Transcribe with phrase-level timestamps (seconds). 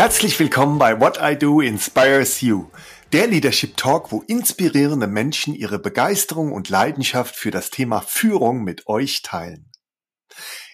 [0.00, 2.70] Herzlich willkommen bei What I Do Inspires You,
[3.12, 8.86] der Leadership Talk, wo inspirierende Menschen ihre Begeisterung und Leidenschaft für das Thema Führung mit
[8.86, 9.70] euch teilen.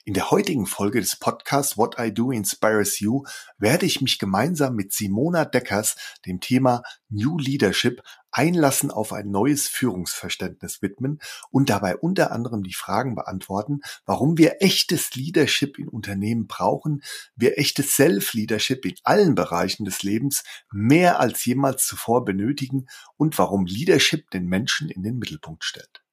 [0.05, 3.25] In der heutigen Folge des Podcasts What I Do Inspires You
[3.59, 8.03] werde ich mich gemeinsam mit Simona Deckers dem Thema New Leadership
[8.37, 14.57] einlassen auf ein neues Führungsverständnis widmen und dabei unter anderem die Fragen beantworten, warum wir
[14.61, 17.03] echtes Leadership in Unternehmen brauchen,
[17.35, 22.87] wir echtes Self-Leadership in allen Bereichen des Lebens mehr als jemals zuvor benötigen
[23.17, 26.05] und warum Leadership den Menschen in den Mittelpunkt stellt.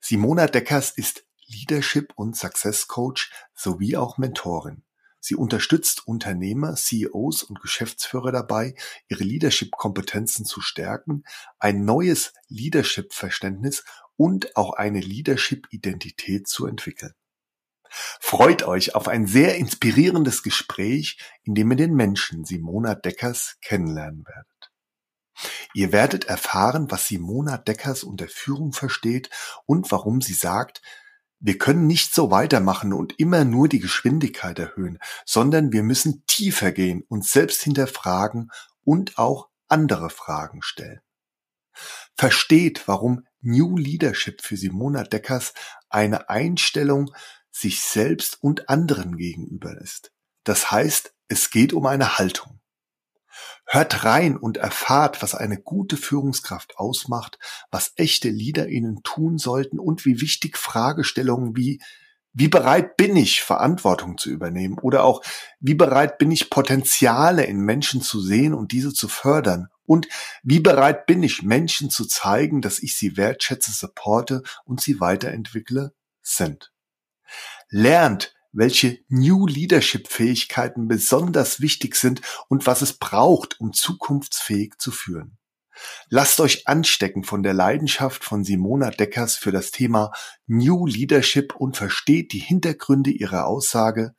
[0.00, 4.82] Simona Deckers ist Leadership und Success Coach sowie auch Mentorin.
[5.26, 8.76] Sie unterstützt Unternehmer, CEOs und Geschäftsführer dabei,
[9.08, 11.24] ihre Leadership-Kompetenzen zu stärken,
[11.58, 17.12] ein neues Leadership-Verständnis und auch eine Leadership-Identität zu entwickeln.
[18.20, 24.24] Freut euch auf ein sehr inspirierendes Gespräch, in dem ihr den Menschen Simona Deckers kennenlernen
[24.28, 24.70] werdet.
[25.74, 29.28] Ihr werdet erfahren, was Simona Deckers unter Führung versteht
[29.64, 30.82] und warum sie sagt,
[31.38, 36.72] wir können nicht so weitermachen und immer nur die Geschwindigkeit erhöhen, sondern wir müssen tiefer
[36.72, 38.50] gehen, uns selbst hinterfragen
[38.84, 41.00] und auch andere Fragen stellen.
[42.16, 45.52] Versteht, warum New Leadership für Simona Deckers
[45.90, 47.12] eine Einstellung
[47.50, 50.12] sich selbst und anderen gegenüber ist.
[50.44, 52.60] Das heißt, es geht um eine Haltung.
[53.66, 57.38] Hört rein und erfahrt, was eine gute Führungskraft ausmacht,
[57.70, 61.80] was echte LeaderInnen tun sollten und wie wichtig Fragestellungen wie
[62.38, 64.78] wie bereit bin ich, Verantwortung zu übernehmen?
[64.78, 65.22] Oder auch,
[65.58, 69.68] wie bereit bin ich, Potenziale in Menschen zu sehen und diese zu fördern?
[69.86, 70.06] Und
[70.42, 75.94] wie bereit bin ich, Menschen zu zeigen, dass ich sie wertschätze, supporte und sie weiterentwickle,
[76.20, 76.74] sind.
[77.70, 84.90] Lernt, welche New Leadership Fähigkeiten besonders wichtig sind und was es braucht, um zukunftsfähig zu
[84.90, 85.38] führen.
[86.08, 90.12] Lasst euch anstecken von der Leidenschaft von Simona Deckers für das Thema
[90.46, 94.14] New Leadership und versteht die Hintergründe ihrer Aussage.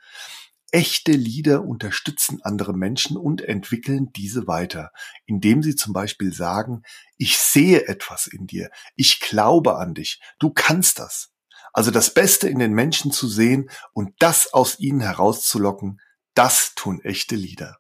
[0.72, 4.92] Echte Leader unterstützen andere Menschen und entwickeln diese weiter,
[5.26, 6.84] indem sie zum Beispiel sagen,
[7.18, 11.32] ich sehe etwas in dir, ich glaube an dich, du kannst das.
[11.74, 16.00] Also das Beste in den Menschen zu sehen und das aus ihnen herauszulocken,
[16.34, 17.78] das tun echte Lieder.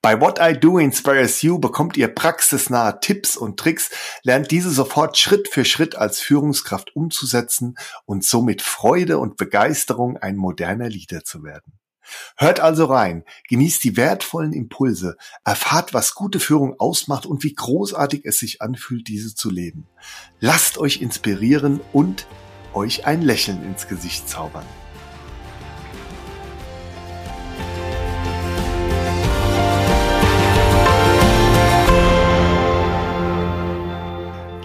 [0.00, 3.90] Bei What I Do Inspires You bekommt ihr praxisnahe Tipps und Tricks,
[4.24, 10.36] lernt diese sofort Schritt für Schritt als Führungskraft umzusetzen und somit Freude und Begeisterung ein
[10.36, 11.78] moderner Leader zu werden.
[12.36, 18.24] Hört also rein, genießt die wertvollen Impulse, erfahrt, was gute Führung ausmacht und wie großartig
[18.24, 19.86] es sich anfühlt, diese zu leben.
[20.40, 22.26] Lasst euch inspirieren und
[22.74, 24.64] euch ein Lächeln ins Gesicht zaubern.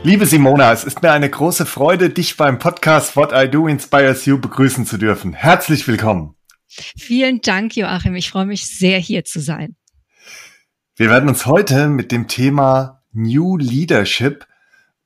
[0.03, 4.25] Liebe Simona, es ist mir eine große Freude, dich beim Podcast What I Do Inspires
[4.25, 5.33] You begrüßen zu dürfen.
[5.33, 6.35] Herzlich willkommen.
[6.67, 8.15] Vielen Dank, Joachim.
[8.15, 9.75] Ich freue mich sehr, hier zu sein.
[10.95, 14.47] Wir werden uns heute mit dem Thema New Leadership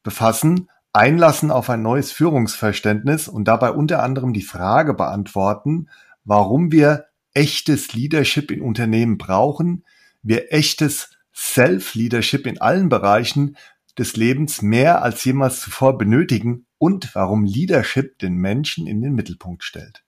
[0.04, 5.90] befassen einlassen auf ein neues Führungsverständnis und dabei unter anderem die Frage beantworten,
[6.24, 9.86] warum wir echtes Leadership in Unternehmen brauchen,
[10.22, 13.58] wir echtes Self-Leadership in allen Bereichen
[13.98, 19.64] des Lebens mehr als jemals zuvor benötigen und warum Leadership den Menschen in den Mittelpunkt
[19.64, 20.04] stellt.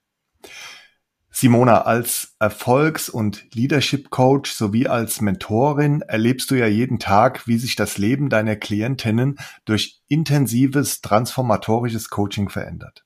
[1.36, 7.58] Simona, als Erfolgs- und Leadership Coach sowie als Mentorin erlebst du ja jeden Tag, wie
[7.58, 13.04] sich das Leben deiner Klientinnen durch intensives, transformatorisches Coaching verändert.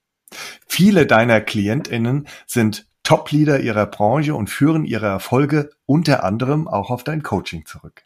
[0.66, 7.04] Viele deiner Klientinnen sind Top-Leader ihrer Branche und führen ihre Erfolge unter anderem auch auf
[7.04, 8.04] dein Coaching zurück.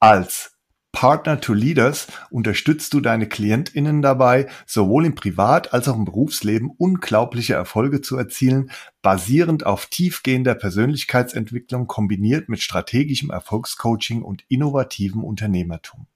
[0.00, 0.57] Als
[0.92, 6.70] Partner to Leaders unterstützt du deine KlientInnen dabei, sowohl im Privat- als auch im Berufsleben
[6.76, 8.70] unglaubliche Erfolge zu erzielen,
[9.02, 16.06] basierend auf tiefgehender Persönlichkeitsentwicklung kombiniert mit strategischem Erfolgscoaching und innovativem Unternehmertum.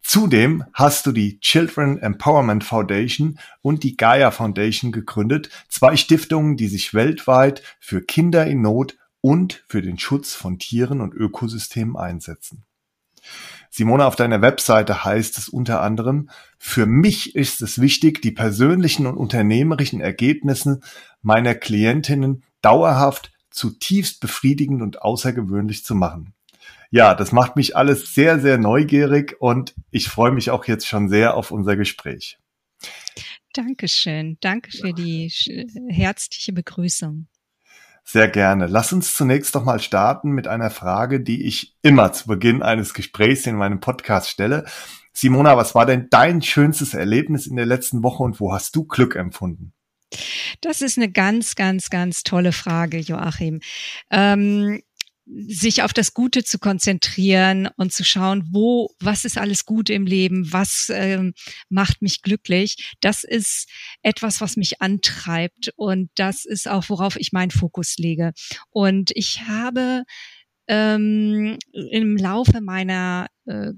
[0.00, 6.68] Zudem hast du die Children Empowerment Foundation und die Gaia Foundation gegründet, zwei Stiftungen, die
[6.68, 12.64] sich weltweit für Kinder in Not und für den Schutz von Tieren und Ökosystemen einsetzen.
[13.78, 19.06] Simone, auf deiner Webseite heißt es unter anderem, für mich ist es wichtig, die persönlichen
[19.06, 20.80] und unternehmerischen Ergebnisse
[21.22, 26.34] meiner Klientinnen dauerhaft zutiefst befriedigend und außergewöhnlich zu machen.
[26.90, 31.08] Ja, das macht mich alles sehr, sehr neugierig und ich freue mich auch jetzt schon
[31.08, 32.36] sehr auf unser Gespräch.
[33.52, 34.38] Dankeschön.
[34.40, 35.30] Danke für die
[35.88, 37.28] herzliche Begrüßung.
[38.10, 38.68] Sehr gerne.
[38.68, 42.94] Lass uns zunächst doch mal starten mit einer Frage, die ich immer zu Beginn eines
[42.94, 44.64] Gesprächs in meinem Podcast stelle.
[45.12, 48.84] Simona, was war denn dein schönstes Erlebnis in der letzten Woche und wo hast du
[48.84, 49.74] Glück empfunden?
[50.62, 53.60] Das ist eine ganz, ganz, ganz tolle Frage, Joachim.
[54.10, 54.80] Ähm,
[55.30, 60.06] sich auf das Gute zu konzentrieren und zu schauen, wo, was ist alles Gute im
[60.06, 61.34] Leben, was ähm,
[61.68, 63.68] macht mich glücklich, das ist
[64.02, 68.32] etwas, was mich antreibt und das ist auch, worauf ich meinen Fokus lege.
[68.70, 70.04] Und ich habe
[70.68, 73.72] ähm, im Laufe meiner äh,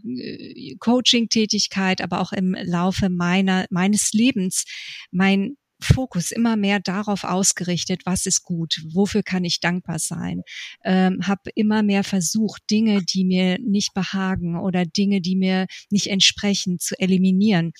[0.79, 4.64] Coaching-Tätigkeit, aber auch im Laufe meiner meines Lebens
[5.12, 10.42] mein Fokus immer mehr darauf ausgerichtet, was ist gut, wofür kann ich dankbar sein.
[10.84, 16.08] Ähm, habe immer mehr versucht, Dinge, die mir nicht behagen oder Dinge, die mir nicht
[16.08, 17.72] entsprechen, zu eliminieren.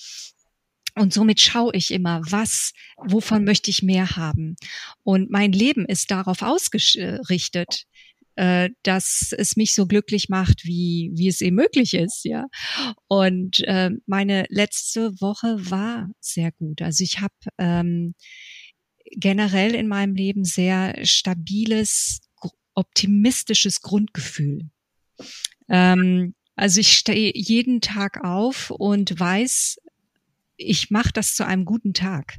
[0.95, 4.57] Und somit schaue ich immer, was, wovon möchte ich mehr haben.
[5.03, 7.85] Und mein Leben ist darauf ausgerichtet
[8.35, 12.45] äh, dass es mich so glücklich macht, wie, wie es eben möglich ist, ja.
[13.07, 16.81] Und äh, meine letzte Woche war sehr gut.
[16.81, 18.15] Also ich habe ähm,
[19.11, 22.21] generell in meinem Leben sehr stabiles,
[22.73, 24.69] optimistisches Grundgefühl.
[25.69, 29.77] Ähm, also ich stehe jeden Tag auf und weiß,
[30.57, 32.37] ich mache das zu einem guten Tag.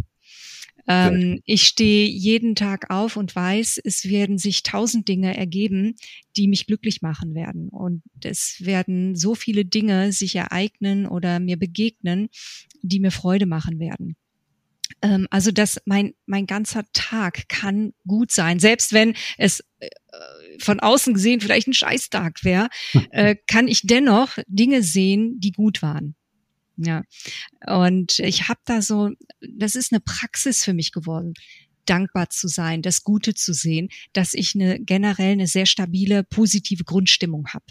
[0.89, 5.95] Ähm, ich stehe jeden Tag auf und weiß, es werden sich tausend Dinge ergeben,
[6.37, 7.69] die mich glücklich machen werden.
[7.69, 12.29] Und es werden so viele Dinge sich ereignen oder mir begegnen,
[12.83, 14.17] die mir Freude machen werden.
[15.03, 19.89] Ähm, also, dass mein, mein ganzer Tag kann gut sein, selbst wenn es äh,
[20.59, 22.69] von außen gesehen vielleicht ein Scheißtag wäre,
[23.11, 26.15] äh, kann ich dennoch Dinge sehen, die gut waren.
[26.77, 27.03] Ja.
[27.67, 29.11] Und ich habe da so,
[29.41, 31.35] das ist eine Praxis für mich geworden
[31.87, 36.85] dankbar zu sein, das Gute zu sehen, dass ich eine generell eine sehr stabile, positive
[36.85, 37.65] Grundstimmung habe.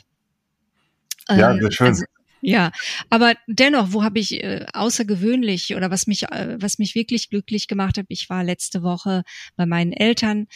[1.29, 1.87] Ja, sehr ähm, schön.
[1.87, 2.03] Also,
[2.41, 2.71] ja,
[3.09, 7.67] aber dennoch, wo habe ich äh, außergewöhnlich oder was mich, äh, was mich wirklich glücklich
[7.67, 9.23] gemacht hat, ich war letzte Woche
[9.55, 10.47] bei meinen Eltern,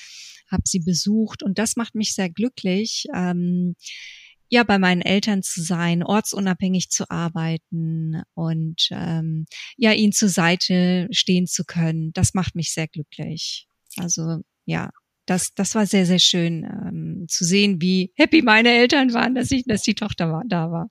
[0.50, 3.06] habe sie besucht und das macht mich sehr glücklich.
[3.14, 3.76] Ähm,
[4.50, 9.46] ja bei meinen Eltern zu sein, ortsunabhängig zu arbeiten und ähm,
[9.78, 13.68] ja ihnen zur Seite stehen zu können, das macht mich sehr glücklich.
[13.98, 14.92] Also ja,
[15.26, 19.52] das, das war sehr, sehr schön ähm, zu sehen, wie happy meine Eltern waren, dass
[19.52, 20.90] ich, dass die Tochter war, da war.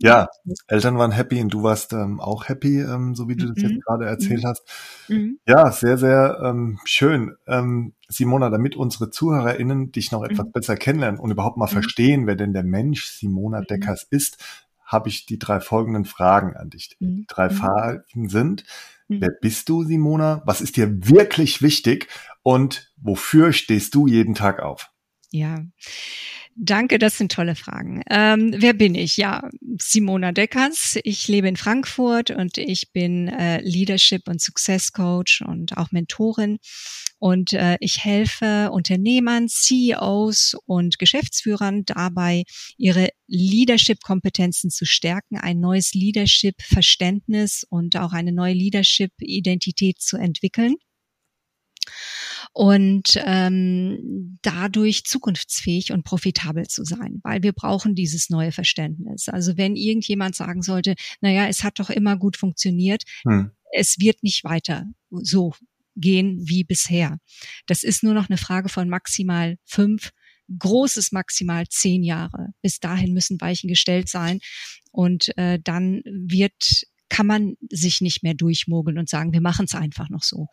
[0.00, 0.28] Ja,
[0.68, 3.54] Eltern waren happy und du warst ähm, auch happy, ähm, so wie du mhm.
[3.54, 3.80] das jetzt mhm.
[3.80, 4.46] gerade erzählt mhm.
[4.46, 4.62] hast.
[5.08, 5.38] Mhm.
[5.46, 7.34] Ja, sehr, sehr ähm, schön.
[7.48, 10.52] Ähm, Simona, damit unsere ZuhörerInnen dich noch etwas mhm.
[10.52, 11.72] besser kennenlernen und überhaupt mal mhm.
[11.72, 14.38] verstehen, wer denn der Mensch Simona Deckers ist,
[14.84, 16.96] habe ich die drei folgenden Fragen an dich.
[16.98, 18.64] Die drei Fragen sind,
[19.06, 20.42] wer bist du, Simona?
[20.46, 22.08] Was ist dir wirklich wichtig?
[22.42, 24.90] Und wofür stehst du jeden Tag auf?
[25.30, 25.58] Ja.
[26.60, 28.02] Danke, das sind tolle Fragen.
[28.10, 29.16] Ähm, wer bin ich?
[29.16, 29.48] Ja,
[29.80, 30.98] Simona Deckers.
[31.04, 36.58] Ich lebe in Frankfurt und ich bin äh, Leadership und Success Coach und auch Mentorin.
[37.20, 42.42] Und äh, ich helfe Unternehmern, CEOs und Geschäftsführern dabei,
[42.76, 50.74] ihre Leadership-Kompetenzen zu stärken, ein neues Leadership-Verständnis und auch eine neue Leadership-Identität zu entwickeln
[52.58, 59.28] und ähm, dadurch zukunftsfähig und profitabel zu sein, weil wir brauchen dieses neue Verständnis.
[59.28, 63.52] Also wenn irgendjemand sagen sollte, naja, es hat doch immer gut funktioniert, hm.
[63.72, 65.54] es wird nicht weiter so
[65.94, 67.18] gehen wie bisher.
[67.66, 70.10] Das ist nur noch eine Frage von maximal fünf
[70.58, 72.48] großes maximal zehn Jahre.
[72.60, 74.40] Bis dahin müssen Weichen gestellt sein
[74.90, 79.74] und äh, dann wird kann man sich nicht mehr durchmogeln und sagen, wir machen es
[79.74, 80.48] einfach noch so.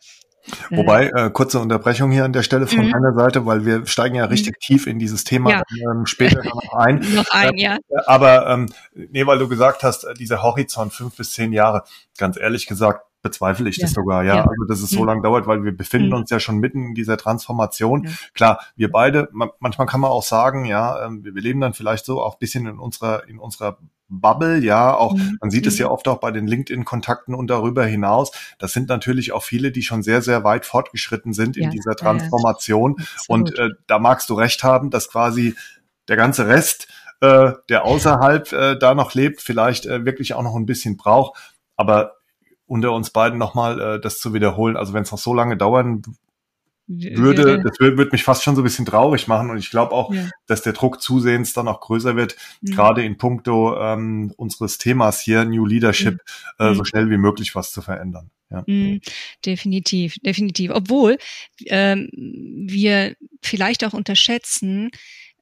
[0.70, 2.90] Wobei, äh, kurze Unterbrechung hier an der Stelle von mhm.
[2.90, 4.60] meiner Seite, weil wir steigen ja richtig mhm.
[4.60, 5.62] tief in dieses Thema ja.
[5.90, 7.00] ähm, später noch ein.
[7.14, 7.78] noch ein, äh, ja.
[8.06, 11.84] Aber ähm, nee, weil du gesagt hast, äh, dieser Horizont fünf bis zehn Jahre,
[12.18, 13.86] ganz ehrlich gesagt, bezweifle ich ja.
[13.86, 14.36] das sogar, ja.
[14.36, 14.40] ja.
[14.42, 15.06] Also, dass es so mhm.
[15.06, 16.14] lange dauert, weil wir befinden mhm.
[16.14, 18.04] uns ja schon mitten in dieser Transformation.
[18.04, 18.10] Ja.
[18.34, 22.22] Klar, wir beide, manchmal kann man auch sagen, ja, ähm, wir leben dann vielleicht so
[22.22, 23.78] auch bisschen in unserer, in unserer
[24.08, 25.38] Bubble, ja, auch, mhm.
[25.40, 25.92] man sieht es ja mhm.
[25.92, 28.30] oft auch bei den LinkedIn-Kontakten und darüber hinaus.
[28.58, 32.96] Das sind natürlich auch viele, die schon sehr, sehr weit fortgeschritten sind in dieser Transformation.
[33.26, 35.56] Und äh, da magst du recht haben, dass quasi
[36.08, 36.86] der ganze Rest,
[37.20, 41.36] äh, der außerhalb äh, da noch lebt, vielleicht äh, wirklich auch noch ein bisschen braucht.
[41.76, 42.15] Aber
[42.66, 44.76] unter uns beiden nochmal äh, das zu wiederholen.
[44.76, 46.02] Also wenn es noch so lange dauern
[46.88, 49.92] würde, das würde, würde mich fast schon so ein bisschen traurig machen und ich glaube
[49.92, 50.28] auch, ja.
[50.46, 52.70] dass der Druck zusehends dann auch größer wird, mhm.
[52.70, 56.20] gerade in puncto ähm, unseres Themas hier, New Leadership,
[56.58, 56.64] mhm.
[56.64, 56.84] äh, so mhm.
[56.84, 58.30] schnell wie möglich was zu verändern.
[58.50, 58.62] Ja.
[58.66, 59.00] Mhm,
[59.44, 60.70] definitiv, definitiv.
[60.72, 61.18] Obwohl
[61.66, 64.90] ähm, wir vielleicht auch unterschätzen,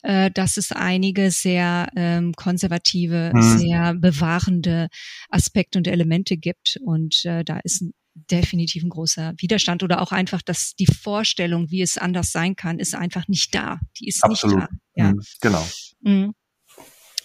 [0.05, 3.59] äh, dass es einige sehr ähm, konservative, mhm.
[3.59, 4.89] sehr bewahrende
[5.31, 6.79] Aspekte und Elemente gibt.
[6.85, 11.71] Und äh, da ist ein definitiv ein großer Widerstand oder auch einfach, dass die Vorstellung,
[11.71, 13.81] wie es anders sein kann, ist einfach nicht da.
[13.99, 14.57] Die ist Absolut.
[14.57, 15.03] nicht da.
[15.03, 15.13] Ja.
[15.13, 15.69] Mhm, genau.
[16.03, 16.35] Mhm.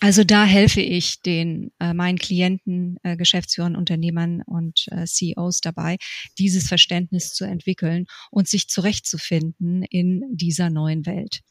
[0.01, 5.98] Also da helfe ich den äh, meinen Klienten, äh, Geschäftsführern, Unternehmern und äh, CEOs dabei,
[6.38, 11.41] dieses Verständnis zu entwickeln und sich zurechtzufinden in dieser neuen Welt.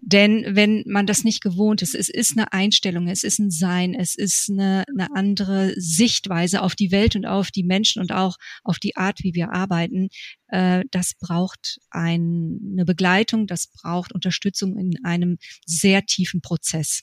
[0.00, 3.94] Denn wenn man das nicht gewohnt ist, es ist eine Einstellung, es ist ein Sein,
[3.94, 8.36] es ist eine, eine andere Sichtweise auf die Welt und auf die Menschen und auch
[8.62, 10.08] auf die Art, wie wir arbeiten,
[10.48, 17.02] äh, das braucht ein, eine Begleitung, das braucht Unterstützung in einem sehr tiefen Prozess.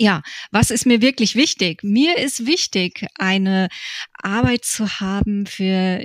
[0.00, 1.82] Ja, was ist mir wirklich wichtig?
[1.82, 3.68] Mir ist wichtig, eine
[4.12, 6.04] Arbeit zu haben, für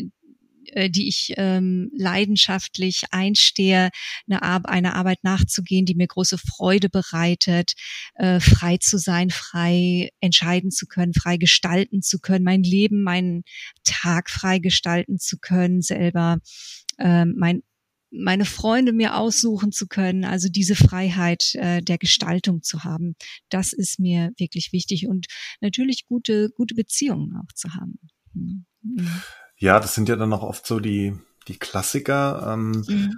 [0.74, 3.92] äh, die ich ähm, leidenschaftlich einstehe,
[4.28, 7.74] eine, Ar eine Arbeit nachzugehen, die mir große Freude bereitet,
[8.16, 13.44] äh, frei zu sein, frei entscheiden zu können, frei gestalten zu können, mein Leben, meinen
[13.84, 16.40] Tag frei gestalten zu können, selber
[16.98, 17.62] äh, mein
[18.14, 23.16] meine Freunde mir aussuchen zu können, also diese Freiheit äh, der Gestaltung zu haben,
[23.50, 25.28] das ist mir wirklich wichtig und
[25.62, 28.00] natürlich gute gute Beziehungen auch zu haben.
[28.34, 28.66] Mhm.
[29.58, 31.14] Ja, das sind ja dann auch oft so die,
[31.48, 32.54] die Klassiker.
[32.54, 33.18] Ähm, mhm.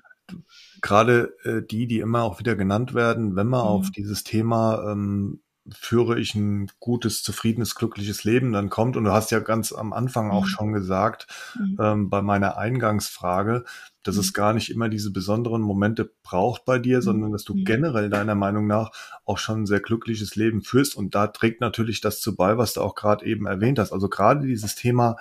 [0.82, 3.68] Gerade äh, die, die immer auch wieder genannt werden, wenn man mhm.
[3.68, 8.98] auf dieses Thema ähm, führe ich ein gutes, zufriedenes, glückliches Leben dann kommt.
[8.98, 10.50] Und du hast ja ganz am Anfang auch mhm.
[10.50, 11.78] schon gesagt, mhm.
[11.80, 13.66] ähm, bei meiner Eingangsfrage,
[14.06, 14.22] dass mhm.
[14.22, 17.66] es gar nicht immer diese besonderen Momente braucht bei dir, sondern dass du mhm.
[17.66, 18.92] generell deiner Meinung nach
[19.26, 20.96] auch schon ein sehr glückliches Leben führst.
[20.96, 23.92] Und da trägt natürlich das zu bei, was du auch gerade eben erwähnt hast.
[23.92, 25.18] Also gerade dieses Thema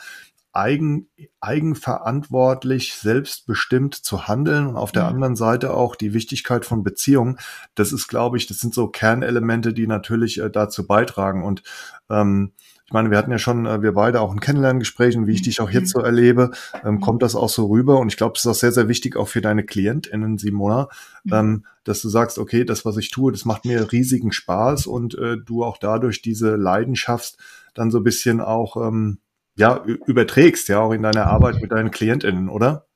[0.53, 1.09] eigen,
[1.41, 5.09] eigenverantwortlich, selbstbestimmt zu handeln und auf der mhm.
[5.09, 7.39] anderen Seite auch die Wichtigkeit von Beziehungen.
[7.75, 11.43] Das ist, glaube ich, das sind so Kernelemente, die natürlich äh, dazu beitragen.
[11.43, 11.65] Und
[12.09, 12.53] ähm,
[12.87, 15.43] ich meine, wir hatten ja schon, äh, wir beide auch ein Kennenlerngespräch und wie ich
[15.43, 16.01] dich auch jetzt mhm.
[16.01, 16.51] so erlebe,
[16.85, 17.01] ähm, mhm.
[17.01, 17.99] kommt das auch so rüber.
[17.99, 20.89] Und ich glaube, es ist auch sehr, sehr wichtig auch für deine KlientInnen, Simona,
[21.25, 21.33] mhm.
[21.33, 25.17] ähm, dass du sagst, okay, das, was ich tue, das macht mir riesigen Spaß und
[25.19, 27.39] äh, du auch dadurch diese Leidenschaft
[27.73, 29.19] dann so ein bisschen auch ähm,
[29.57, 32.87] ja, überträgst, ja, auch in deiner Arbeit mit deinen KlientInnen, oder?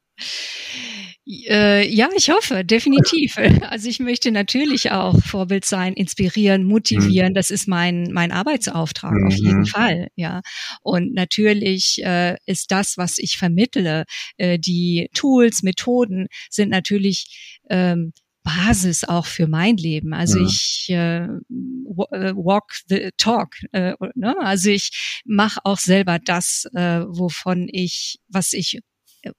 [1.28, 3.36] Äh, ja, ich hoffe, definitiv.
[3.68, 7.30] Also ich möchte natürlich auch Vorbild sein, inspirieren, motivieren.
[7.30, 7.34] Mhm.
[7.34, 9.26] Das ist mein mein Arbeitsauftrag mhm.
[9.26, 10.08] auf jeden Fall.
[10.16, 10.40] Ja,
[10.82, 14.04] und natürlich äh, ist das, was ich vermittle,
[14.38, 20.14] äh, die Tools, Methoden sind natürlich ähm, Basis auch für mein Leben.
[20.14, 20.46] Also ja.
[20.46, 23.54] ich äh, äh, walk the talk.
[23.72, 24.34] Äh, ne?
[24.40, 28.80] Also ich mache auch selber das, äh, wovon ich, was ich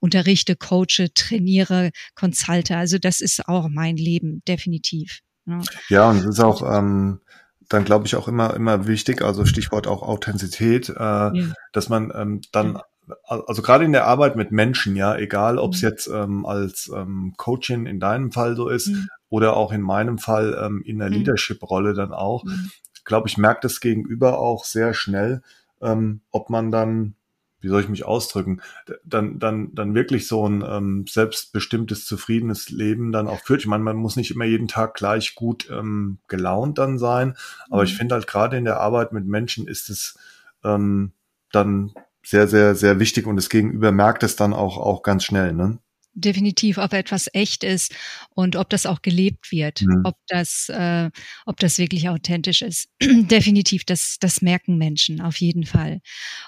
[0.00, 2.76] unterrichte, coache, trainiere, consulte.
[2.76, 5.20] Also das ist auch mein Leben, definitiv.
[5.46, 7.20] Ja, ja und es ist auch ähm,
[7.68, 11.52] dann glaube ich auch immer immer wichtig, also Stichwort auch Authentizität, äh, ja.
[11.72, 12.80] dass man ähm, dann
[13.24, 15.88] also gerade in der Arbeit mit Menschen, ja, egal ob es mhm.
[15.88, 19.08] jetzt ähm, als ähm, Coaching in deinem Fall so ist mhm.
[19.28, 21.14] oder auch in meinem Fall ähm, in der mhm.
[21.14, 22.70] Leadership-Rolle dann auch, mhm.
[23.04, 25.42] glaube ich, merkt das Gegenüber auch sehr schnell,
[25.82, 27.14] ähm, ob man dann,
[27.60, 28.60] wie soll ich mich ausdrücken,
[29.04, 33.60] dann, dann, dann wirklich so ein ähm, selbstbestimmtes, zufriedenes Leben dann auch führt.
[33.60, 37.36] Ich meine, man muss nicht immer jeden Tag gleich gut ähm, gelaunt dann sein,
[37.70, 37.98] aber ich mhm.
[37.98, 40.18] finde halt gerade in der Arbeit mit Menschen ist es
[40.64, 41.12] ähm,
[41.52, 45.52] dann sehr, sehr, sehr wichtig und das Gegenüber merkt es dann auch, auch ganz schnell,
[45.52, 45.78] ne?
[46.12, 47.94] Definitiv, ob etwas echt ist
[48.30, 50.02] und ob das auch gelebt wird, mhm.
[50.04, 51.10] ob das, äh,
[51.46, 52.88] ob das wirklich authentisch ist.
[53.02, 56.00] Definitiv, das, das merken Menschen auf jeden Fall.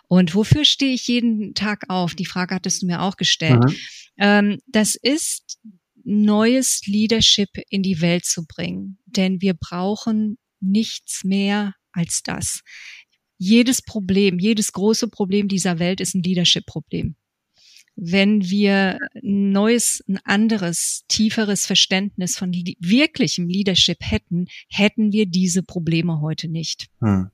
[0.09, 2.15] Und wofür stehe ich jeden Tag auf?
[2.15, 3.63] Die Frage hattest du mir auch gestellt.
[3.65, 3.77] Mhm.
[4.19, 5.59] Ähm, das ist
[6.05, 12.63] neues Leadership in die Welt zu bringen, denn wir brauchen nichts mehr als das
[13.43, 17.17] jedes Problem, jedes große Problem dieser Welt ist ein Leadership-Problem.
[17.95, 25.63] Wenn wir ein neues, ein anderes, tieferes Verständnis von wirklichem Leadership hätten, hätten wir diese
[25.63, 26.89] Probleme heute nicht.
[27.01, 27.31] Hm.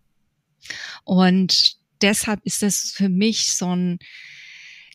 [1.05, 3.99] Und deshalb ist das für mich so ein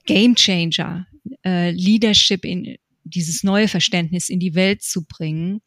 [0.05, 1.07] Game Changer,
[1.45, 5.61] äh, Leadership in dieses neue Verständnis in die Welt zu bringen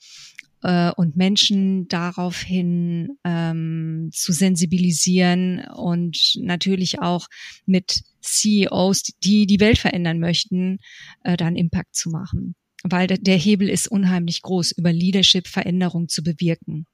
[0.67, 7.29] äh, und Menschen daraufhin ähm, zu sensibilisieren und natürlich auch
[7.67, 10.79] mit CEOs, die die Welt verändern möchten,
[11.23, 12.57] äh, dann Impact zu machen.
[12.83, 16.87] Weil der Hebel ist unheimlich groß, über Leadership Veränderung zu bewirken.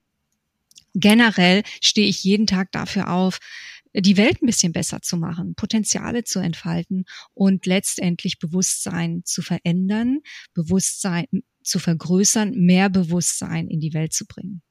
[0.93, 3.39] Generell stehe ich jeden Tag dafür auf,
[3.95, 10.19] die Welt ein bisschen besser zu machen, Potenziale zu entfalten und letztendlich Bewusstsein zu verändern,
[10.53, 11.25] Bewusstsein
[11.63, 14.61] zu vergrößern, mehr Bewusstsein in die Welt zu bringen.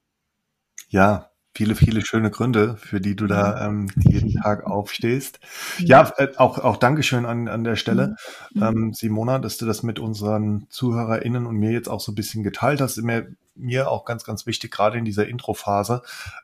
[0.89, 5.41] Ja, viele, viele schöne Gründe, für die du da ähm, jeden Tag aufstehst.
[5.79, 8.17] Ja, äh, auch, auch Dankeschön an, an der Stelle,
[8.55, 8.63] mhm.
[8.63, 12.43] ähm, Simona, dass du das mit unseren ZuhörerInnen und mir jetzt auch so ein bisschen
[12.43, 12.97] geteilt hast.
[12.99, 16.03] Mir, mir auch ganz, ganz wichtig, gerade in dieser Introphase.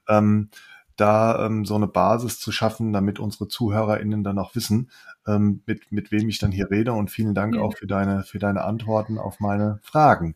[0.08, 0.50] Ähm,
[1.00, 4.90] da ähm, so eine Basis zu schaffen, damit unsere ZuhörerInnen dann auch wissen,
[5.26, 6.92] ähm, mit, mit wem ich dann hier rede.
[6.92, 7.62] Und vielen Dank ja.
[7.62, 10.34] auch für deine, für deine Antworten auf meine Fragen.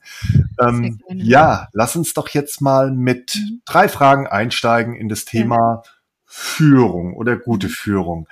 [0.61, 3.63] Ähm, ja, lass uns doch jetzt mal mit mhm.
[3.65, 5.83] drei Fragen einsteigen in das Thema ja.
[6.25, 7.73] Führung oder gute mhm.
[7.73, 8.29] Führung.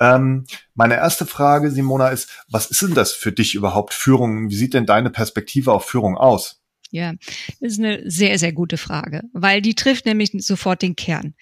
[0.00, 4.50] Ähm, meine erste Frage, Simona, ist, was ist denn das für dich überhaupt Führung?
[4.50, 6.63] Wie sieht denn deine Perspektive auf Führung aus?
[6.94, 7.14] Ja,
[7.60, 11.34] das ist eine sehr, sehr gute Frage, weil die trifft nämlich sofort den Kern.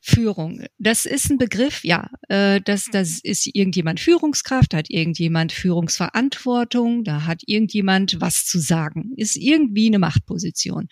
[0.00, 0.64] Führung.
[0.78, 2.08] Das ist ein Begriff, ja.
[2.28, 9.12] Äh, das, das ist irgendjemand Führungskraft, hat irgendjemand Führungsverantwortung, da hat irgendjemand was zu sagen,
[9.16, 10.88] ist irgendwie eine Machtposition.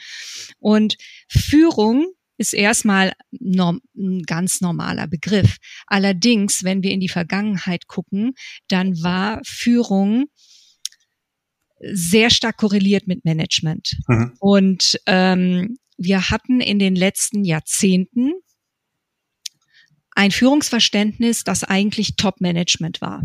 [0.58, 0.96] Und
[1.28, 5.56] Führung ist erstmal norm, ein ganz normaler Begriff.
[5.86, 8.34] Allerdings, wenn wir in die Vergangenheit gucken,
[8.68, 10.26] dann war Führung
[11.80, 13.96] sehr stark korreliert mit Management.
[14.08, 14.32] Mhm.
[14.38, 18.32] Und ähm, wir hatten in den letzten Jahrzehnten
[20.12, 23.22] ein Führungsverständnis, das eigentlich Top-Management war.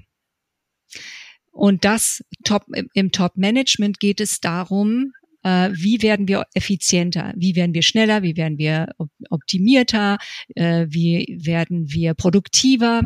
[1.51, 7.73] Und das Top, im Top-Management geht es darum, äh, wie werden wir effizienter, wie werden
[7.73, 8.87] wir schneller, wie werden wir
[9.29, 10.17] optimierter,
[10.55, 13.01] äh, wie werden wir produktiver.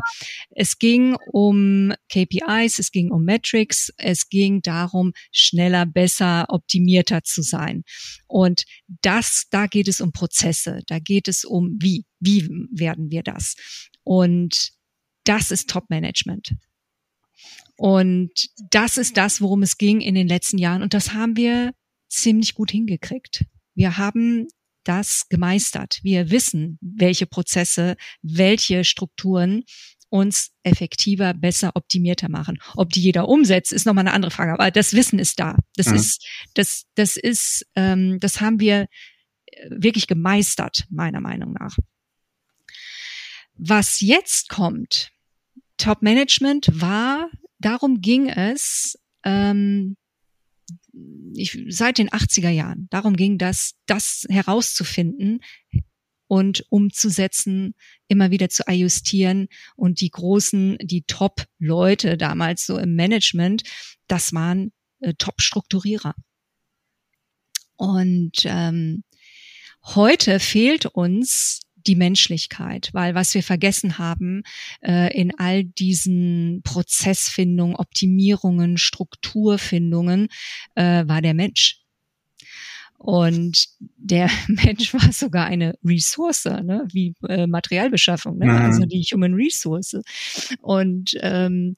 [0.50, 7.42] Es ging um KPIs, es ging um Metrics, es ging darum, schneller, besser, optimierter zu
[7.42, 7.84] sein.
[8.26, 8.64] Und
[9.02, 13.56] das, da geht es um Prozesse, da geht es um wie, wie werden wir das.
[14.02, 14.72] Und
[15.24, 16.54] das ist Top-Management.
[17.76, 18.30] Und
[18.70, 20.82] das ist das, worum es ging in den letzten Jahren.
[20.82, 21.72] Und das haben wir
[22.08, 23.44] ziemlich gut hingekriegt.
[23.74, 24.48] Wir haben
[24.84, 25.98] das gemeistert.
[26.02, 29.64] Wir wissen, welche Prozesse, welche Strukturen
[30.08, 32.58] uns effektiver, besser, optimierter machen.
[32.76, 34.52] Ob die jeder umsetzt, ist nochmal eine andere Frage.
[34.52, 35.56] Aber das Wissen ist da.
[35.74, 35.96] Das mhm.
[35.96, 38.86] ist, das, das ist, ähm, das haben wir
[39.46, 41.76] äh, wirklich gemeistert, meiner Meinung nach.
[43.54, 45.10] Was jetzt kommt,
[45.76, 47.28] Top Management war,
[47.58, 49.96] darum ging es, ähm,
[51.34, 52.88] ich, seit den 80er Jahren.
[52.90, 55.40] Darum ging das, das herauszufinden
[56.28, 57.74] und umzusetzen,
[58.08, 63.62] immer wieder zu ajustieren und die großen, die Top-Leute damals so im Management,
[64.08, 66.14] das waren äh, Top-Strukturierer.
[67.76, 69.04] Und ähm,
[69.84, 74.42] heute fehlt uns die Menschlichkeit, weil was wir vergessen haben
[74.82, 80.28] äh, in all diesen Prozessfindungen, Optimierungen, Strukturfindungen,
[80.74, 81.80] äh, war der Mensch.
[82.98, 86.86] Und der Mensch war sogar eine Ressource, ne?
[86.92, 88.46] wie äh, Materialbeschaffung, ne?
[88.46, 88.50] Mhm.
[88.50, 89.96] also die Human Resource.
[90.60, 91.76] Und ähm,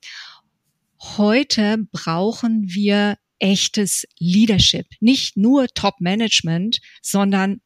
[1.01, 7.61] heute brauchen wir echtes Leadership, nicht nur Top-Management, sondern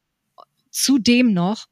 [0.70, 1.66] zudem noch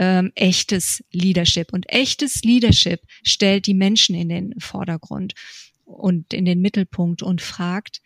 [0.00, 1.74] ähm, echtes Leadership.
[1.74, 5.34] Und echtes Leadership stellt die Menschen in den Vordergrund
[5.84, 8.00] und in den Mittelpunkt und fragt,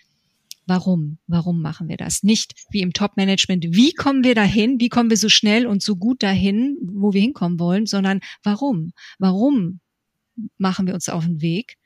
[0.66, 1.18] warum?
[1.28, 2.24] Warum machen wir das?
[2.24, 4.80] Nicht wie im Top-Management, wie kommen wir dahin?
[4.80, 8.92] Wie kommen wir so schnell und so gut dahin, wo wir hinkommen wollen, sondern warum?
[9.18, 9.78] Warum
[10.58, 11.76] machen wir uns auf den Weg?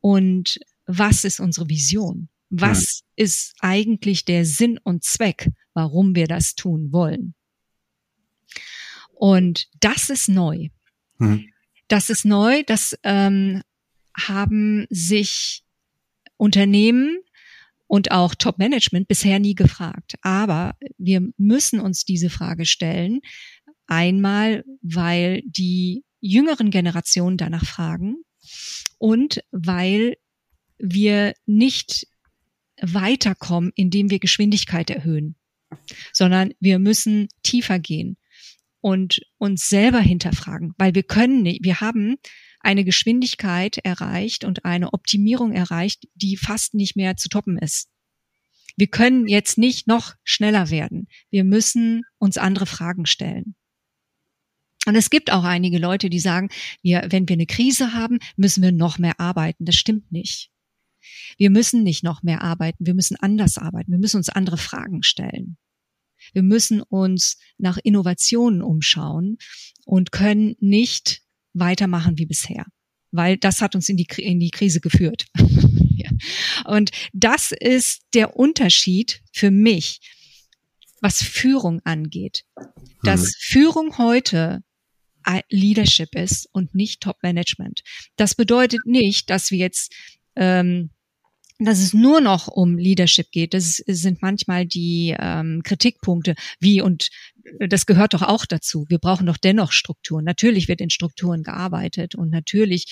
[0.00, 2.28] Und was ist unsere Vision?
[2.48, 3.24] Was ja.
[3.24, 7.34] ist eigentlich der Sinn und Zweck, warum wir das tun wollen?
[9.22, 10.70] Und das ist neu.
[11.18, 11.48] Mhm.
[11.86, 12.64] Das ist neu.
[12.64, 13.62] Das ähm,
[14.18, 15.62] haben sich
[16.36, 17.18] Unternehmen
[17.86, 20.14] und auch Top-Management bisher nie gefragt.
[20.22, 23.20] Aber wir müssen uns diese Frage stellen.
[23.86, 28.16] Einmal, weil die jüngeren Generationen danach fragen
[28.98, 30.16] und weil
[30.78, 32.08] wir nicht
[32.80, 35.36] weiterkommen, indem wir Geschwindigkeit erhöhen,
[36.12, 38.16] sondern wir müssen tiefer gehen
[38.82, 42.16] und uns selber hinterfragen, weil wir können nicht, wir haben
[42.60, 47.88] eine Geschwindigkeit erreicht und eine Optimierung erreicht, die fast nicht mehr zu toppen ist.
[48.76, 51.08] Wir können jetzt nicht noch schneller werden.
[51.30, 53.54] Wir müssen uns andere Fragen stellen.
[54.86, 56.48] Und es gibt auch einige Leute, die sagen,
[56.82, 59.64] wir, wenn wir eine Krise haben, müssen wir noch mehr arbeiten.
[59.64, 60.50] Das stimmt nicht.
[61.36, 62.86] Wir müssen nicht noch mehr arbeiten.
[62.86, 63.92] Wir müssen anders arbeiten.
[63.92, 65.56] Wir müssen uns andere Fragen stellen.
[66.32, 69.38] Wir müssen uns nach Innovationen umschauen
[69.84, 71.22] und können nicht
[71.54, 72.66] weitermachen wie bisher,
[73.10, 75.26] weil das hat uns in die, in die Krise geführt.
[75.36, 76.10] ja.
[76.64, 80.00] Und das ist der Unterschied für mich,
[81.00, 82.44] was Führung angeht.
[83.02, 83.32] Dass mhm.
[83.38, 84.62] Führung heute
[85.50, 87.82] Leadership ist und nicht Top Management.
[88.16, 89.94] Das bedeutet nicht, dass wir jetzt
[90.36, 90.90] ähm,
[91.64, 93.54] dass es nur noch um Leadership geht.
[93.54, 97.10] Das sind manchmal die ähm, Kritikpunkte, wie und
[97.58, 98.86] das gehört doch auch dazu.
[98.88, 100.24] Wir brauchen doch dennoch Strukturen.
[100.24, 102.86] Natürlich wird in Strukturen gearbeitet und natürlich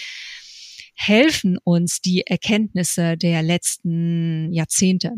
[0.95, 5.13] helfen uns die Erkenntnisse der letzten Jahrzehnte,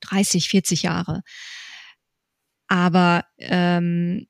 [0.00, 1.22] 30, 40 Jahre.
[2.66, 4.26] Aber ähm,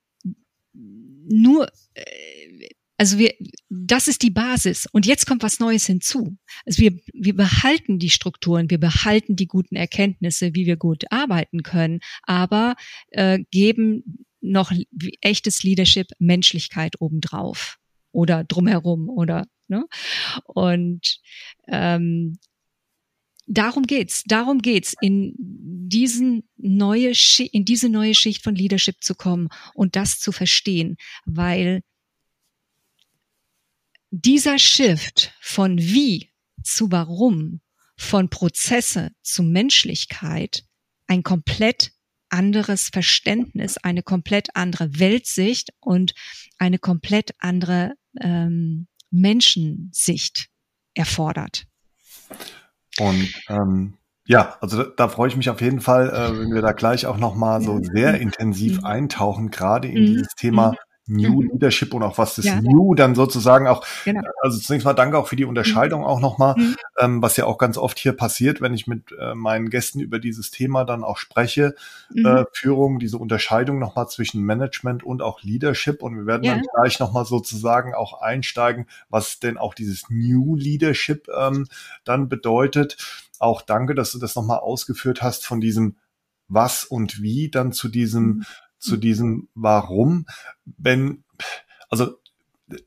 [0.72, 2.68] nur äh,
[3.00, 3.32] also wir,
[3.70, 4.86] das ist die Basis.
[4.92, 6.36] Und jetzt kommt was Neues hinzu.
[6.66, 11.62] Also wir, wir behalten die Strukturen, wir behalten die guten Erkenntnisse, wie wir gut arbeiten
[11.62, 12.76] können, aber
[13.08, 14.70] äh, geben noch
[15.22, 17.78] echtes Leadership, Menschlichkeit obendrauf
[18.12, 19.86] oder drumherum oder ne?
[20.44, 21.20] Und
[21.68, 22.38] ähm,
[23.46, 24.24] darum geht's.
[24.26, 27.12] Darum geht's, in diesen neue
[27.50, 31.80] in diese neue Schicht von Leadership zu kommen und das zu verstehen, weil
[34.10, 36.30] dieser Shift von wie
[36.62, 37.60] zu warum,
[37.96, 40.64] von Prozesse zu Menschlichkeit
[41.06, 41.92] ein komplett
[42.28, 46.14] anderes Verständnis, eine komplett andere Weltsicht und
[46.58, 50.48] eine komplett andere ähm, Menschensicht
[50.94, 51.66] erfordert.
[52.98, 56.62] Und ähm, ja, also da, da freue ich mich auf jeden Fall, äh, wenn wir
[56.62, 58.84] da gleich auch nochmal so sehr intensiv mhm.
[58.84, 60.06] eintauchen, gerade in mhm.
[60.06, 60.76] dieses Thema mhm.
[61.10, 61.50] New mhm.
[61.52, 62.60] Leadership und auch was das ja.
[62.60, 64.22] New dann sozusagen auch, genau.
[64.42, 66.06] also zunächst mal danke auch für die Unterscheidung mhm.
[66.06, 66.76] auch nochmal, mhm.
[66.98, 70.20] ähm, was ja auch ganz oft hier passiert, wenn ich mit äh, meinen Gästen über
[70.20, 71.74] dieses Thema dann auch spreche,
[72.14, 72.24] mhm.
[72.24, 76.54] äh, Führung, diese Unterscheidung nochmal zwischen Management und auch Leadership und wir werden ja.
[76.54, 81.66] dann gleich nochmal sozusagen auch einsteigen, was denn auch dieses New Leadership ähm,
[82.04, 82.96] dann bedeutet.
[83.40, 85.96] Auch danke, dass du das nochmal ausgeführt hast von diesem
[86.52, 88.44] was und wie dann zu diesem mhm
[88.80, 90.26] zu diesem Warum,
[90.64, 91.24] wenn,
[91.88, 92.16] also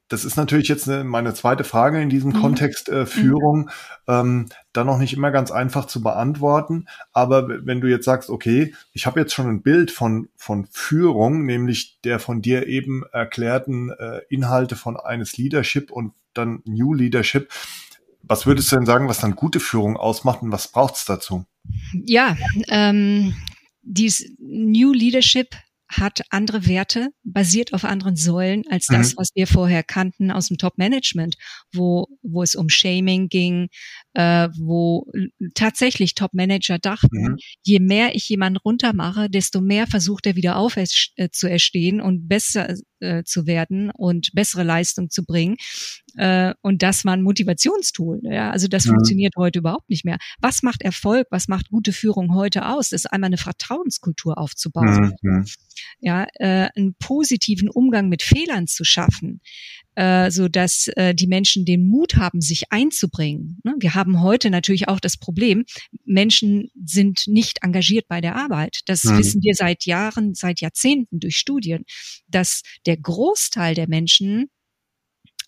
[0.08, 2.42] das ist natürlich jetzt meine zweite Frage in diesem mhm.
[2.42, 3.70] Kontext äh, Führung,
[4.08, 6.86] ähm, dann noch nicht immer ganz einfach zu beantworten.
[7.12, 11.46] Aber wenn du jetzt sagst, okay, ich habe jetzt schon ein Bild von, von Führung,
[11.46, 17.52] nämlich der von dir eben erklärten äh, Inhalte von eines Leadership und dann New Leadership,
[18.22, 21.46] was würdest du denn sagen, was dann gute Führung ausmacht und was braucht es dazu?
[21.94, 22.38] Ja,
[22.70, 23.36] ähm,
[23.82, 25.56] dieses New Leadership
[25.98, 29.18] hat andere Werte, basiert auf anderen Säulen als das, mhm.
[29.18, 31.36] was wir vorher kannten aus dem Top-Management,
[31.74, 33.70] wo, wo es um Shaming ging,
[34.14, 35.08] äh, wo
[35.56, 37.38] tatsächlich Top-Manager dachten, mhm.
[37.64, 40.86] je mehr ich jemanden runtermache, desto mehr versucht er wieder auf äh,
[41.32, 45.58] zu erstehen und besser äh, zu werden und bessere Leistung zu bringen.
[46.16, 48.22] Äh, und das war ein Motivationstool.
[48.24, 48.52] Ja?
[48.52, 48.92] Also das mhm.
[48.92, 50.18] funktioniert heute überhaupt nicht mehr.
[50.40, 51.28] Was macht Erfolg?
[51.30, 52.90] Was macht gute Führung heute aus?
[52.90, 55.14] Das ist einmal eine Vertrauenskultur aufzubauen.
[55.22, 55.46] Mhm.
[56.00, 59.42] Ja, äh, einen positiven Umgang mit Fehlern zu schaffen
[59.96, 63.60] äh, so dass äh, die Menschen den Mut haben, sich einzubringen.
[63.64, 63.76] Ne?
[63.80, 65.66] Wir haben heute natürlich auch das Problem,
[66.06, 68.80] Menschen sind nicht engagiert bei der Arbeit.
[68.86, 69.18] Das mhm.
[69.18, 71.84] wissen wir seit Jahren, seit Jahrzehnten durch Studien,
[72.28, 74.50] dass der Großteil der Menschen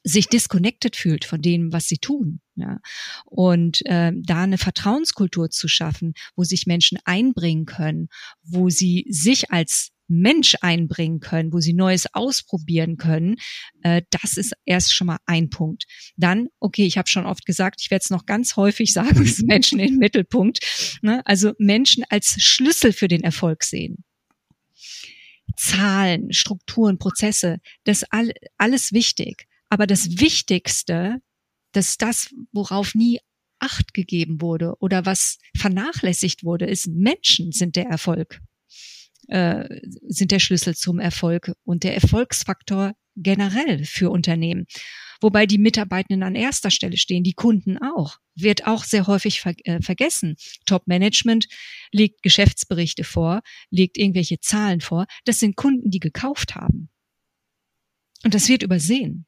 [0.06, 2.40] sich disconnected fühlt von dem, was sie tun.
[2.56, 2.80] Ja.
[3.26, 8.10] Und äh, da eine Vertrauenskultur zu schaffen, wo sich Menschen einbringen können,
[8.44, 13.36] wo sie sich als Mensch einbringen können, wo sie Neues ausprobieren können,
[13.82, 15.86] äh, das ist erst schon mal ein Punkt.
[16.18, 19.44] Dann, okay, ich habe schon oft gesagt, ich werde es noch ganz häufig sagen, ist
[19.46, 21.00] Menschen im Mittelpunkt.
[21.02, 21.22] Ne?
[21.26, 24.04] Also Menschen als Schlüssel für den Erfolg sehen.
[25.58, 29.48] Zahlen, Strukturen, Prozesse, das all, alles wichtig.
[29.70, 31.18] Aber das Wichtigste,
[31.72, 33.20] dass das, worauf nie
[33.60, 38.42] Acht gegeben wurde oder was vernachlässigt wurde, ist Menschen sind der Erfolg
[39.28, 44.66] äh, sind der Schlüssel zum Erfolg und der Erfolgsfaktor generell für Unternehmen.
[45.22, 48.18] Wobei die Mitarbeitenden an erster Stelle stehen, die Kunden auch.
[48.36, 50.36] Wird auch sehr häufig ver äh, vergessen.
[50.66, 51.48] Top-Management
[51.92, 55.06] legt Geschäftsberichte vor, legt irgendwelche Zahlen vor.
[55.24, 56.90] Das sind Kunden, die gekauft haben.
[58.24, 59.26] Und das wird übersehen.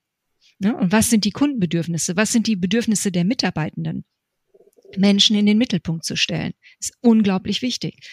[0.60, 0.76] Ne?
[0.76, 2.16] Und was sind die Kundenbedürfnisse?
[2.16, 4.06] Was sind die Bedürfnisse der Mitarbeitenden?
[4.98, 6.54] Menschen in den Mittelpunkt zu stellen.
[6.80, 8.08] Ist unglaublich wichtig.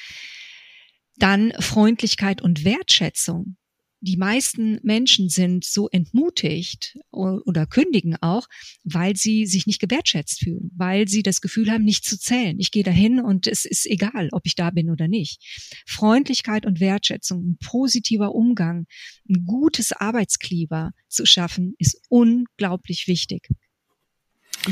[1.17, 3.57] Dann Freundlichkeit und Wertschätzung
[4.05, 8.47] die meisten Menschen sind so entmutigt oder kündigen auch,
[8.83, 12.61] weil sie sich nicht gewertschätzt fühlen, weil sie das Gefühl haben, nicht zu zählen.
[12.61, 15.41] Ich gehe dahin und es ist egal, ob ich da bin oder nicht.
[15.87, 18.85] Freundlichkeit und Wertschätzung, ein positiver Umgang,
[19.27, 23.49] ein gutes Arbeitsklima zu schaffen, ist unglaublich wichtig.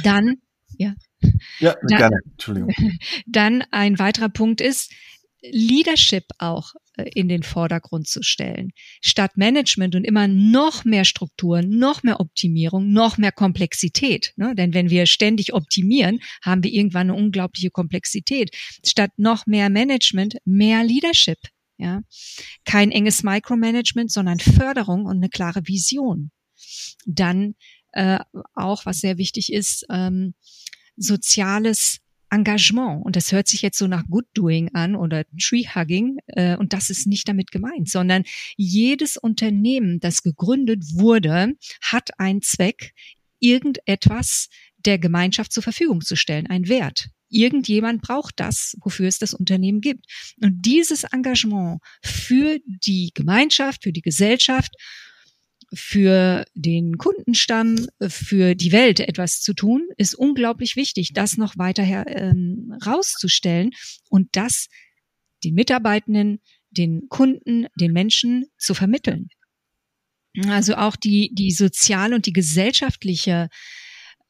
[0.04, 0.42] Dann,
[0.76, 0.94] ja.
[1.58, 2.18] Ja, dann, gerne.
[2.32, 2.70] Entschuldigung.
[3.26, 4.92] Dann ein weiterer Punkt ist,
[5.42, 8.72] Leadership auch äh, in den Vordergrund zu stellen.
[9.00, 14.32] Statt Management und immer noch mehr Strukturen, noch mehr Optimierung, noch mehr Komplexität.
[14.36, 14.54] Ne?
[14.54, 18.54] Denn wenn wir ständig optimieren, haben wir irgendwann eine unglaubliche Komplexität.
[18.84, 21.38] Statt noch mehr Management, mehr Leadership.
[21.78, 22.02] Ja?
[22.64, 26.30] Kein enges Micromanagement, sondern Förderung und eine klare Vision.
[27.04, 27.54] Dann
[27.92, 28.20] äh,
[28.54, 30.34] auch, was sehr wichtig ist, ähm,
[30.96, 32.01] soziales
[32.32, 33.04] Engagement.
[33.04, 36.18] Und das hört sich jetzt so nach Good Doing an oder Tree Hugging.
[36.26, 38.24] Äh, und das ist nicht damit gemeint, sondern
[38.56, 42.92] jedes Unternehmen, das gegründet wurde, hat einen Zweck,
[43.38, 47.08] irgendetwas der Gemeinschaft zur Verfügung zu stellen, ein Wert.
[47.28, 50.06] Irgendjemand braucht das, wofür es das Unternehmen gibt.
[50.42, 54.74] Und dieses Engagement für die Gemeinschaft, für die Gesellschaft
[55.74, 61.82] für den Kundenstamm, für die Welt etwas zu tun, ist unglaublich wichtig, das noch weiter
[61.82, 63.70] her, ähm, rauszustellen
[64.08, 64.68] und das
[65.44, 69.28] den Mitarbeitenden, den Kunden, den Menschen zu vermitteln.
[70.48, 73.48] Also auch die, die soziale und die gesellschaftliche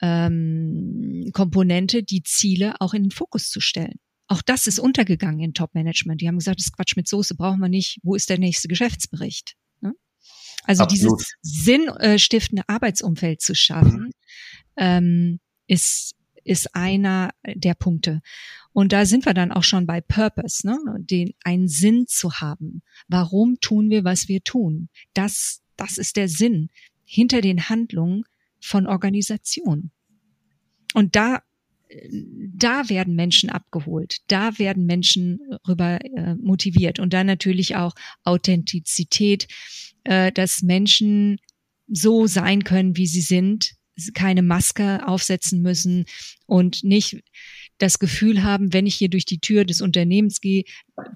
[0.00, 4.00] ähm, Komponente, die Ziele auch in den Fokus zu stellen.
[4.26, 6.20] Auch das ist untergegangen in Top-Management.
[6.20, 7.98] Die haben gesagt, das Quatsch mit Soße brauchen wir nicht.
[8.02, 9.57] Wo ist der nächste Geschäftsbericht?
[10.65, 11.21] Also Absolut.
[11.21, 14.11] dieses sinnstiftende Arbeitsumfeld zu schaffen, mhm.
[14.77, 18.21] ähm, ist ist einer der Punkte.
[18.73, 20.77] Und da sind wir dann auch schon bei Purpose, ne?
[20.99, 22.83] den einen Sinn zu haben.
[23.07, 24.88] Warum tun wir, was wir tun?
[25.15, 26.71] Das, das ist der Sinn
[27.05, 28.25] hinter den Handlungen
[28.61, 29.93] von Organisationen.
[30.95, 31.43] Und da
[32.55, 39.47] da werden Menschen abgeholt, da werden Menschen rüber äh, motiviert und dann natürlich auch Authentizität,
[40.05, 41.38] äh, dass Menschen
[41.88, 43.75] so sein können, wie sie sind,
[44.15, 46.07] keine Maske aufsetzen müssen
[46.47, 47.23] und nicht
[47.79, 50.65] das Gefühl haben, wenn ich hier durch die Tür des Unternehmens gehe,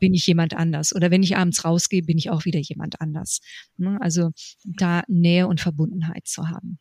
[0.00, 0.94] bin ich jemand anders.
[0.94, 3.40] Oder wenn ich abends rausgehe, bin ich auch wieder jemand anders.
[3.76, 3.98] Ne?
[4.00, 4.30] Also
[4.64, 6.78] da Nähe und Verbundenheit zu haben.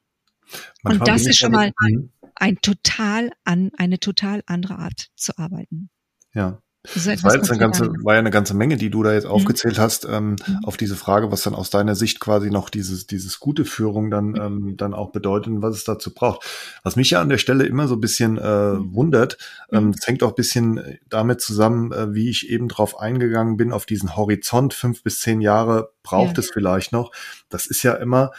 [0.84, 2.12] Manchmal und das ist schon mal mhm.
[2.36, 5.89] ein total an, eine total andere Art zu arbeiten.
[6.34, 6.62] Ja.
[6.93, 9.26] Das, das war jetzt eine ganze, war ja eine ganze Menge, die du da jetzt
[9.26, 9.32] mhm.
[9.32, 10.60] aufgezählt hast, ähm, mhm.
[10.63, 14.30] auf diese Frage, was dann aus deiner Sicht quasi noch dieses, dieses gute Führung dann,
[14.30, 14.41] mhm.
[14.41, 16.45] ähm, dann auch bedeutet und was es dazu braucht.
[16.84, 18.93] Was mich ja an der Stelle immer so ein bisschen äh, mhm.
[18.93, 19.38] wundert,
[19.71, 23.71] ähm, das hängt auch ein bisschen damit zusammen, äh, wie ich eben drauf eingegangen bin,
[23.71, 26.43] auf diesen Horizont, fünf bis zehn Jahre braucht ja.
[26.43, 27.12] es vielleicht noch.
[27.50, 28.32] Das ist ja immer,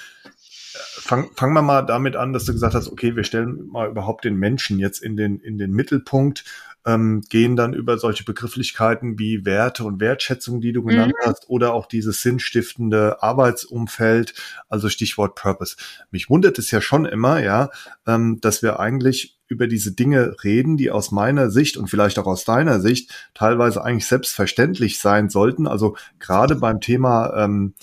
[0.76, 4.24] fang, fangen wir mal damit an, dass du gesagt hast, okay, wir stellen mal überhaupt
[4.24, 6.44] den Menschen jetzt in den, in den Mittelpunkt,
[6.86, 11.28] ähm, gehen dann über solche Begrifflichkeiten wie Werte und Wertschätzung, die du genannt mhm.
[11.28, 14.34] hast, oder auch dieses sinnstiftende Arbeitsumfeld,
[14.68, 15.76] also Stichwort Purpose.
[16.10, 17.70] Mich wundert es ja schon immer, ja,
[18.06, 22.26] ähm, dass wir eigentlich über diese Dinge reden, die aus meiner Sicht und vielleicht auch
[22.26, 25.66] aus deiner Sicht teilweise eigentlich selbstverständlich sein sollten.
[25.66, 27.74] Also gerade beim Thema ähm,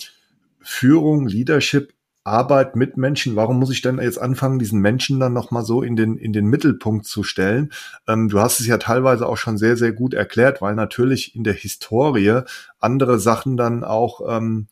[0.60, 1.93] Führung, Leadership
[2.24, 5.94] Arbeit mit Menschen, warum muss ich denn jetzt anfangen, diesen Menschen dann nochmal so in
[5.94, 7.70] den, in den Mittelpunkt zu stellen?
[8.08, 11.44] Ähm, du hast es ja teilweise auch schon sehr, sehr gut erklärt, weil natürlich in
[11.44, 12.40] der Historie
[12.80, 14.68] andere Sachen dann auch ähm,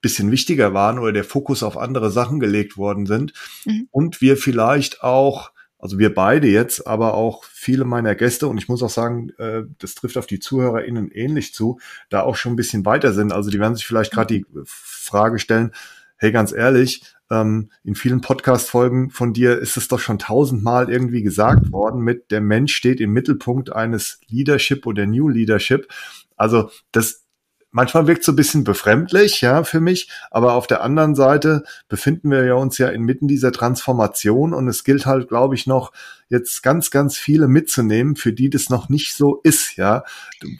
[0.00, 3.32] bisschen wichtiger waren oder der Fokus auf andere Sachen gelegt worden sind
[3.64, 3.88] mhm.
[3.90, 8.68] und wir vielleicht auch also wir beide jetzt, aber auch viele meiner Gäste und ich
[8.68, 12.56] muss auch sagen, äh, das trifft auf die ZuhörerInnen ähnlich zu, da auch schon ein
[12.56, 13.32] bisschen weiter sind.
[13.32, 15.72] Also die werden sich vielleicht gerade die Frage stellen,
[16.18, 21.22] hey, ganz ehrlich, ähm, in vielen Podcast-Folgen von dir ist es doch schon tausendmal irgendwie
[21.22, 25.88] gesagt worden mit der Mensch steht im Mittelpunkt eines Leadership oder New Leadership.
[26.36, 27.24] Also das
[27.70, 30.10] manchmal wirkt so ein bisschen befremdlich, ja, für mich.
[30.30, 34.84] Aber auf der anderen Seite befinden wir ja uns ja inmitten dieser Transformation und es
[34.84, 35.92] gilt halt, glaube ich, noch
[36.28, 40.04] jetzt ganz, ganz viele mitzunehmen, für die das noch nicht so ist, ja,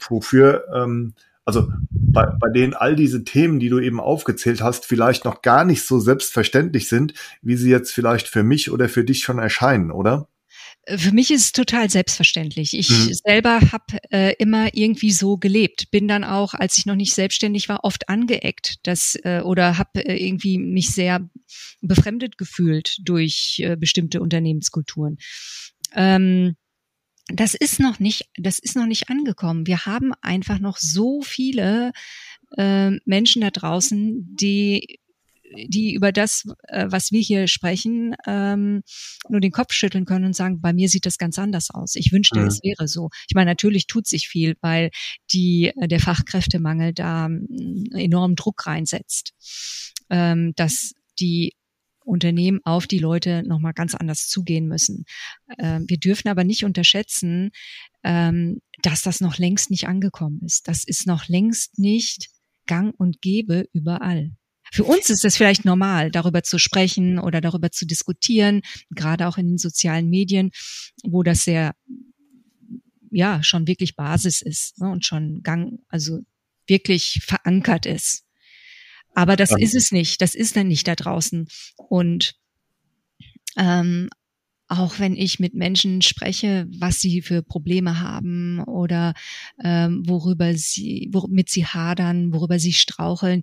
[0.07, 1.13] wofür ähm,
[1.49, 5.65] also bei, bei denen all diese Themen, die du eben aufgezählt hast, vielleicht noch gar
[5.65, 9.89] nicht so selbstverständlich sind, wie sie jetzt vielleicht für mich oder für dich schon erscheinen,
[9.89, 10.29] oder?
[10.87, 12.77] Für mich ist es total selbstverständlich.
[12.77, 13.13] Ich mhm.
[13.13, 15.89] selber habe äh, immer irgendwie so gelebt.
[15.89, 20.05] Bin dann auch, als ich noch nicht selbstständig war, oft angeeckt, dass äh, oder habe
[20.05, 21.27] äh, irgendwie mich sehr
[21.81, 25.17] befremdet gefühlt durch äh, bestimmte Unternehmenskulturen.
[25.95, 26.55] Ähm,
[27.31, 29.67] das ist noch nicht, das ist noch nicht angekommen.
[29.67, 31.91] Wir haben einfach noch so viele
[32.57, 34.99] äh, Menschen da draußen, die
[35.67, 38.83] die über das, äh, was wir hier sprechen, ähm,
[39.29, 41.95] nur den Kopf schütteln können und sagen, bei mir sieht das ganz anders aus.
[41.95, 42.47] Ich wünschte, mhm.
[42.47, 43.09] es wäre so.
[43.27, 44.91] Ich meine, natürlich tut sich viel, weil
[45.33, 49.33] die, äh, der Fachkräftemangel da ähm, enormen Druck reinsetzt,
[50.09, 51.53] ähm, dass die
[52.09, 55.05] Unternehmen auf die Leute nochmal ganz anders zugehen müssen.
[55.57, 57.51] Ähm, wir dürfen aber nicht unterschätzen,
[58.03, 60.67] ähm, dass das noch längst nicht angekommen ist.
[60.67, 62.29] Das ist noch längst nicht
[62.65, 64.31] gang und gäbe überall.
[64.71, 69.37] Für uns ist es vielleicht normal, darüber zu sprechen oder darüber zu diskutieren, gerade auch
[69.37, 70.51] in den sozialen Medien,
[71.03, 71.73] wo das sehr,
[73.09, 76.19] ja, schon wirklich Basis ist ne, und schon gang, also
[76.67, 78.23] wirklich verankert ist.
[79.13, 80.21] Aber das ist es nicht.
[80.21, 81.47] Das ist dann nicht da draußen.
[81.75, 82.35] Und
[83.57, 84.09] ähm,
[84.69, 89.15] auch wenn ich mit Menschen spreche, was sie für Probleme haben oder
[89.63, 93.41] ähm, worüber sie, womit sie hadern, worüber sie straucheln,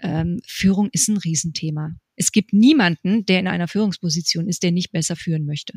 [0.00, 1.90] ähm, Führung ist ein Riesenthema.
[2.14, 5.74] Es gibt niemanden, der in einer Führungsposition ist, der nicht besser führen möchte.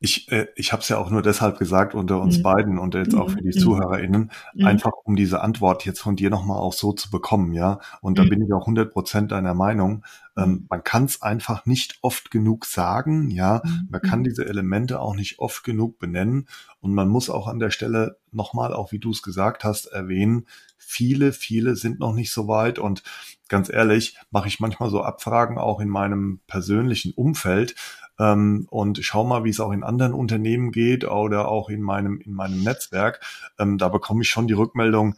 [0.00, 2.42] Ich, äh, ich habe es ja auch nur deshalb gesagt unter uns mhm.
[2.42, 3.60] beiden und jetzt auch für die mhm.
[3.60, 4.66] ZuhörerInnen, mhm.
[4.66, 7.80] einfach um diese Antwort jetzt von dir nochmal auch so zu bekommen, ja.
[8.02, 8.28] Und da mhm.
[8.28, 10.04] bin ich auch 100 Prozent deiner Meinung.
[10.36, 10.66] Ähm, mhm.
[10.68, 13.62] man kann es einfach nicht oft genug sagen, ja.
[13.64, 13.88] Mhm.
[13.90, 16.48] Man kann diese Elemente auch nicht oft genug benennen
[16.80, 20.46] und man muss auch an der Stelle nochmal, auch wie du es gesagt hast, erwähnen,
[20.76, 23.02] viele, viele sind noch nicht so weit und
[23.48, 27.74] ganz ehrlich, mache ich manchmal so Abfragen auch in meinem persönlichen Umfeld,
[28.18, 32.20] ähm, und schau mal, wie es auch in anderen Unternehmen geht oder auch in meinem,
[32.20, 33.20] in meinem Netzwerk.
[33.58, 35.16] Ähm, da bekomme ich schon die Rückmeldung,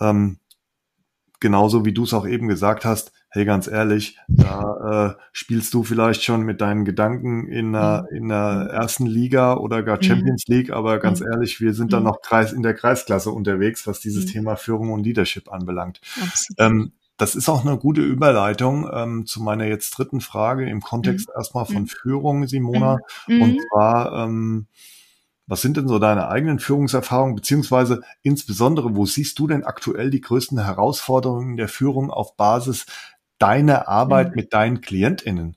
[0.00, 0.38] ähm,
[1.40, 5.82] genauso wie du es auch eben gesagt hast, hey, ganz ehrlich, da äh, spielst du
[5.82, 8.16] vielleicht schon mit deinen Gedanken in der, mhm.
[8.16, 10.02] in der ersten Liga oder gar mhm.
[10.02, 11.26] Champions League, aber ganz mhm.
[11.32, 15.02] ehrlich, wir sind dann noch Kreis, in der Kreisklasse unterwegs, was dieses Thema Führung und
[15.02, 16.00] Leadership anbelangt.
[16.58, 21.28] Ähm, das ist auch eine gute Überleitung ähm, zu meiner jetzt dritten Frage im Kontext
[21.28, 21.34] mhm.
[21.36, 21.88] erstmal von mhm.
[21.88, 22.98] Führung, Simona.
[23.28, 23.42] Mhm.
[23.42, 24.66] Und zwar, ähm,
[25.46, 30.22] was sind denn so deine eigenen Führungserfahrungen, beziehungsweise insbesondere, wo siehst du denn aktuell die
[30.22, 32.86] größten Herausforderungen der Führung auf Basis
[33.38, 34.36] deiner Arbeit mhm.
[34.36, 35.56] mit deinen KlientInnen?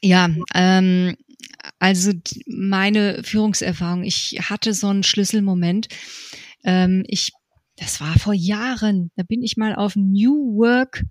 [0.00, 1.16] Ja, ähm,
[1.78, 2.10] also
[2.46, 5.88] meine Führungserfahrung, ich hatte so einen Schlüsselmoment.
[6.64, 7.32] Ähm, ich
[7.76, 11.04] das war vor Jahren, da bin ich mal auf New Work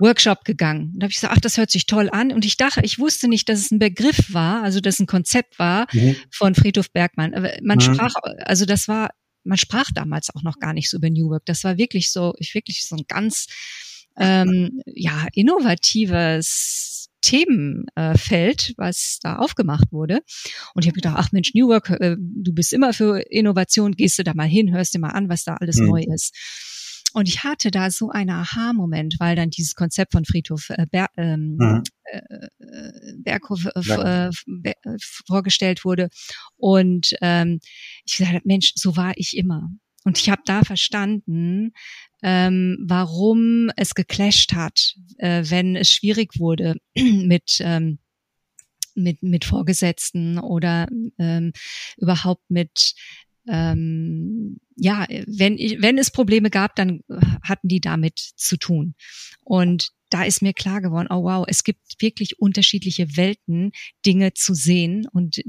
[0.00, 0.94] Workshop gegangen.
[0.96, 2.32] Da habe ich gesagt, ach, das hört sich toll an.
[2.32, 5.06] Und ich dachte, ich wusste nicht, dass es ein Begriff war, also dass es ein
[5.06, 6.16] Konzept war mhm.
[6.30, 7.34] von Friedhof Bergmann.
[7.34, 7.82] Aber man mhm.
[7.82, 9.10] sprach, also das war,
[9.44, 11.44] man sprach damals auch noch gar nicht so über New Work.
[11.44, 13.46] Das war wirklich so, ich wirklich so ein ganz
[14.18, 20.20] ähm, ja innovatives Themenfeld, was da aufgemacht wurde.
[20.74, 24.18] Und ich habe gedacht, ach Mensch, New Work, äh, du bist immer für Innovation, gehst
[24.18, 25.86] du da mal hin, hörst dir mal an, was da alles mhm.
[25.86, 26.34] neu ist.
[27.12, 31.08] Und ich hatte da so einen Aha-Moment, weil dann dieses Konzept von Friedhof äh, Ber
[31.16, 31.82] ähm, mhm.
[32.04, 32.20] äh,
[33.18, 36.08] Berghof äh, äh, vorgestellt wurde.
[36.56, 37.58] Und ähm,
[38.04, 39.70] ich gesagt, Mensch, so war ich immer.
[40.04, 41.72] Und ich habe da verstanden,
[42.22, 47.98] ähm, warum es geclasht hat, äh, wenn es schwierig wurde mit ähm,
[48.94, 51.52] mit mit Vorgesetzten oder ähm,
[51.96, 52.94] überhaupt mit
[53.48, 57.00] ähm, ja, wenn wenn es Probleme gab, dann
[57.42, 58.94] hatten die damit zu tun.
[59.42, 63.72] Und da ist mir klar geworden, oh wow, es gibt wirklich unterschiedliche Welten,
[64.04, 65.40] Dinge zu sehen und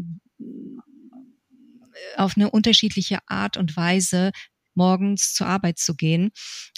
[2.15, 4.31] auf eine unterschiedliche Art und Weise
[4.75, 6.31] morgens zur Arbeit zu gehen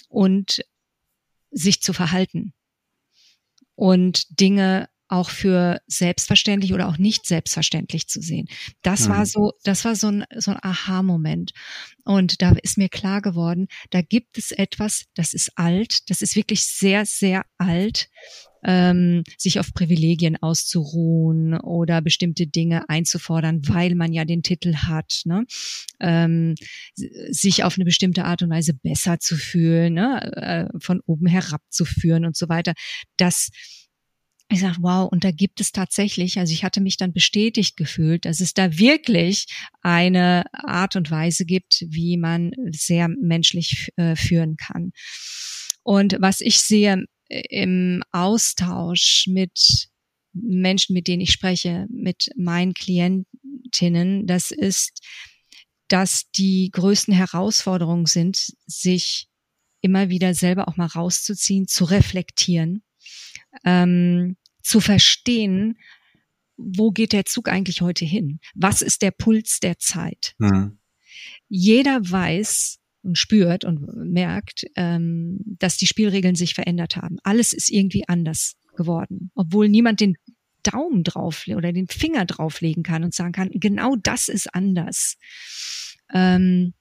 [0.08, 0.64] und
[1.50, 2.52] sich zu verhalten
[3.74, 8.48] und Dinge auch für selbstverständlich oder auch nicht selbstverständlich zu sehen.
[8.82, 9.12] Das mhm.
[9.12, 11.52] war so, das war so ein, so ein Aha-Moment.
[12.04, 16.36] Und da ist mir klar geworden, da gibt es etwas, das ist alt, das ist
[16.36, 18.08] wirklich sehr, sehr alt,
[18.64, 25.22] ähm, sich auf Privilegien auszuruhen oder bestimmte Dinge einzufordern, weil man ja den Titel hat,
[25.24, 25.44] ne?
[26.00, 26.54] ähm,
[26.94, 30.70] sich auf eine bestimmte Art und Weise besser zu fühlen, ne?
[30.72, 32.72] äh, von oben herab zu führen und so weiter.
[33.16, 33.50] Das
[34.50, 38.26] ich sage, wow, und da gibt es tatsächlich, also ich hatte mich dann bestätigt gefühlt,
[38.26, 39.46] dass es da wirklich
[39.80, 44.92] eine Art und Weise gibt, wie man sehr menschlich äh, führen kann.
[45.82, 49.88] Und was ich sehe im Austausch mit
[50.32, 55.00] Menschen, mit denen ich spreche, mit meinen Klientinnen, das ist,
[55.88, 59.28] dass die größten Herausforderungen sind, sich
[59.80, 62.82] immer wieder selber auch mal rauszuziehen, zu reflektieren,
[63.64, 65.78] ähm, zu verstehen,
[66.56, 68.40] wo geht der Zug eigentlich heute hin?
[68.54, 70.34] Was ist der Puls der Zeit?
[70.38, 70.78] Mhm.
[71.48, 77.18] Jeder weiß und spürt und merkt, ähm, dass die Spielregeln sich verändert haben.
[77.22, 80.16] Alles ist irgendwie anders geworden, obwohl niemand den
[80.62, 85.16] Daumen drauf oder den Finger drauflegen kann und sagen kann, genau das ist anders.
[86.12, 86.74] Ähm,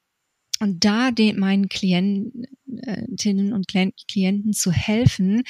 [0.60, 5.44] und da den, meinen Klientinnen und Klienten zu helfen,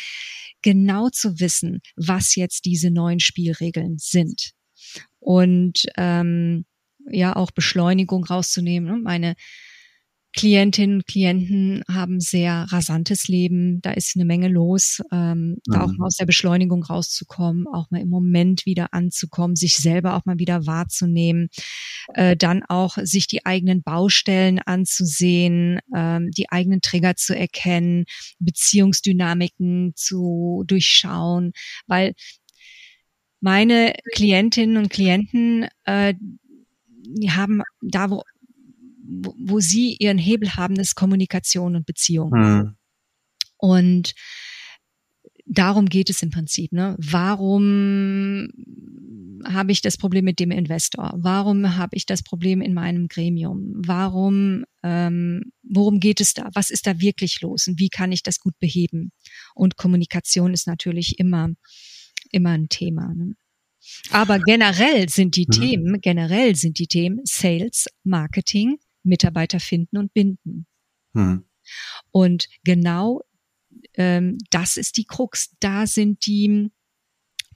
[0.63, 4.53] genau zu wissen, was jetzt diese neuen Spielregeln sind.
[5.19, 6.65] Und ähm,
[7.09, 8.89] ja auch Beschleunigung rauszunehmen.
[8.89, 8.99] Ne?
[9.01, 9.35] Meine
[10.35, 15.57] Klientinnen und Klienten haben sehr rasantes Leben, da ist eine Menge los, ähm, mhm.
[15.65, 15.97] da auch mhm.
[15.97, 20.39] mal aus der Beschleunigung rauszukommen, auch mal im Moment wieder anzukommen, sich selber auch mal
[20.39, 21.49] wieder wahrzunehmen,
[22.15, 28.05] äh, dann auch sich die eigenen Baustellen anzusehen, ähm, die eigenen Trigger zu erkennen,
[28.39, 31.53] Beziehungsdynamiken zu durchschauen,
[31.85, 32.13] weil
[33.39, 36.15] meine Klientinnen und Klienten, äh,
[37.05, 38.23] die haben da, wo
[39.03, 42.31] wo, sie ihren Hebel haben, ist Kommunikation und Beziehung.
[42.31, 42.75] Mhm.
[43.57, 44.13] Und
[45.45, 46.71] darum geht es im Prinzip.
[46.71, 46.95] Ne?
[46.99, 48.47] Warum
[49.45, 51.13] habe ich das Problem mit dem Investor?
[51.17, 53.73] Warum habe ich das Problem in meinem Gremium?
[53.75, 56.49] Warum, ähm, worum geht es da?
[56.53, 57.67] Was ist da wirklich los?
[57.67, 59.11] Und wie kann ich das gut beheben?
[59.53, 61.49] Und Kommunikation ist natürlich immer,
[62.31, 63.13] immer ein Thema.
[63.13, 63.33] Ne?
[64.11, 65.51] Aber generell sind die mhm.
[65.51, 70.65] Themen, generell sind die Themen Sales, Marketing, Mitarbeiter finden und binden.
[71.13, 71.45] Hm.
[72.11, 73.21] Und genau
[73.95, 75.55] ähm, das ist die Krux.
[75.59, 76.71] Da sind die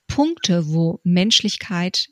[0.08, 2.08] Punkte, wo Menschlichkeit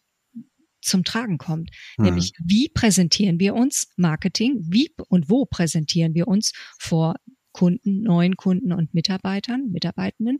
[0.82, 1.72] zum Tragen kommt.
[1.96, 2.06] Hm.
[2.06, 4.60] Nämlich, wie präsentieren wir uns Marketing?
[4.70, 7.16] Wie und wo präsentieren wir uns vor
[7.52, 10.38] Kunden, neuen Kunden und Mitarbeitern, Mitarbeitenden?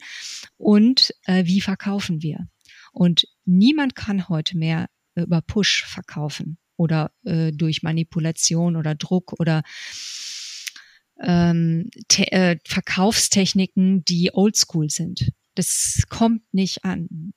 [0.58, 2.48] Und äh, wie verkaufen wir?
[2.92, 9.64] Und niemand kann heute mehr über Push verkaufen oder äh, durch Manipulation oder Druck oder
[11.22, 15.32] ähm, äh, Verkaufstechniken, die oldschool sind.
[15.56, 17.34] Das kommt nicht an.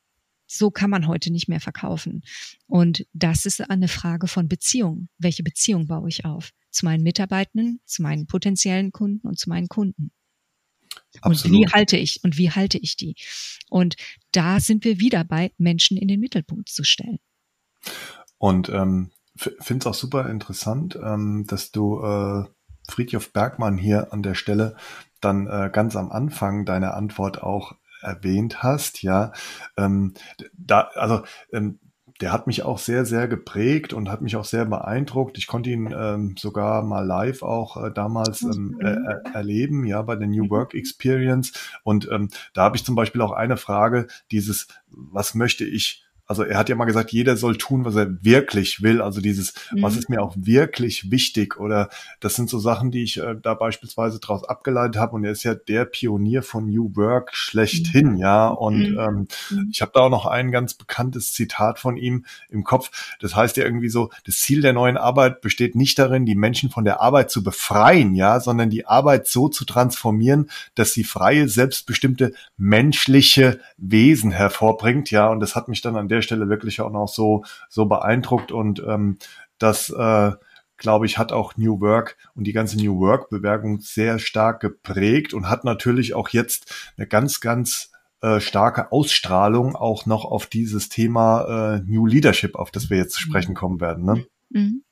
[0.47, 2.23] So kann man heute nicht mehr verkaufen.
[2.67, 5.09] Und das ist eine Frage von Beziehung.
[5.19, 6.51] Welche Beziehung baue ich auf?
[6.71, 10.11] Zu meinen Mitarbeitenden, zu meinen potenziellen Kunden und zu meinen Kunden.
[11.21, 11.45] Absolut.
[11.45, 13.15] Und wie halte ich und wie halte ich die?
[13.69, 13.97] Und
[14.33, 17.19] da sind wir wieder bei Menschen in den Mittelpunkt zu stellen.
[18.39, 22.45] Und ähm, finde es auch super interessant, ähm, dass du äh,
[22.89, 24.77] Friedhof Bergmann hier an der Stelle
[25.21, 29.33] dann äh, ganz am Anfang deiner Antwort auch erwähnt hast, ja,
[29.77, 30.15] ähm,
[30.57, 31.23] da, also
[31.53, 31.81] ähm,
[32.21, 35.39] der hat mich auch sehr, sehr geprägt und hat mich auch sehr beeindruckt.
[35.39, 40.03] Ich konnte ihn ähm, sogar mal live auch äh, damals ähm, äh, äh, erleben, ja,
[40.03, 40.51] bei der New mhm.
[40.51, 41.53] Work Experience.
[41.85, 46.43] Und ähm, da habe ich zum Beispiel auch eine Frage, dieses, was möchte ich also
[46.43, 49.01] er hat ja mal gesagt, jeder soll tun, was er wirklich will.
[49.01, 49.83] Also dieses, mhm.
[49.83, 51.89] was ist mir auch wirklich wichtig oder
[52.21, 55.17] das sind so Sachen, die ich äh, da beispielsweise daraus abgeleitet habe.
[55.17, 58.17] Und er ist ja der Pionier von New Work schlechthin, mhm.
[58.19, 58.49] ja.
[58.49, 58.99] Und mhm.
[58.99, 59.69] ähm, mhm.
[59.73, 62.91] ich habe da auch noch ein ganz bekanntes Zitat von ihm im Kopf.
[63.21, 66.69] Das heißt ja irgendwie so, das Ziel der neuen Arbeit besteht nicht darin, die Menschen
[66.69, 71.49] von der Arbeit zu befreien, ja, sondern die Arbeit so zu transformieren, dass sie freie,
[71.49, 75.29] selbstbestimmte menschliche Wesen hervorbringt, ja.
[75.29, 78.53] Und das hat mich dann an der der Stelle wirklich auch noch so, so beeindruckt
[78.53, 79.19] und ähm,
[79.59, 80.33] das, äh,
[80.77, 85.49] glaube ich, hat auch New Work und die ganze New Work-Bewerbung sehr stark geprägt und
[85.49, 87.91] hat natürlich auch jetzt eine ganz, ganz
[88.21, 93.15] äh, starke Ausstrahlung auch noch auf dieses Thema äh, New Leadership, auf das wir jetzt
[93.15, 94.05] zu sprechen kommen werden.
[94.05, 94.25] Ne?
[94.51, 94.83] Mhm.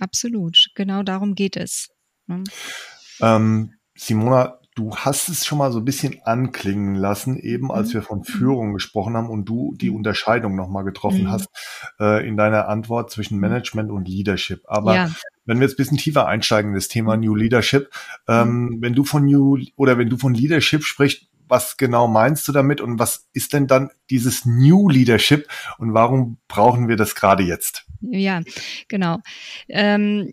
[0.00, 1.90] Absolut, genau darum geht es.
[2.26, 2.42] Ne?
[3.20, 7.94] Ähm, Simona, Du hast es schon mal so ein bisschen anklingen lassen, eben als mhm.
[7.94, 9.96] wir von Führung gesprochen haben und du die mhm.
[9.96, 11.30] Unterscheidung nochmal getroffen mhm.
[11.30, 11.48] hast
[11.98, 13.40] äh, in deiner Antwort zwischen mhm.
[13.40, 14.62] Management und Leadership.
[14.66, 15.10] Aber ja.
[15.44, 17.90] wenn wir jetzt ein bisschen tiefer einsteigen in das Thema New Leadership,
[18.28, 22.52] ähm, wenn du von New oder wenn du von Leadership sprichst, was genau meinst du
[22.52, 25.48] damit und was ist denn dann dieses New Leadership
[25.78, 27.86] und warum brauchen wir das gerade jetzt?
[28.00, 28.40] Ja,
[28.88, 29.18] genau.
[29.68, 30.30] Ähm,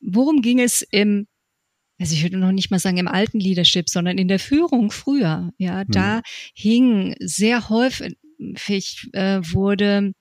[0.00, 1.26] worum ging es im
[2.00, 5.52] also ich würde noch nicht mal sagen im alten Leadership, sondern in der Führung früher.
[5.58, 6.22] Ja, da hm.
[6.54, 10.12] hing sehr häufig äh, wurde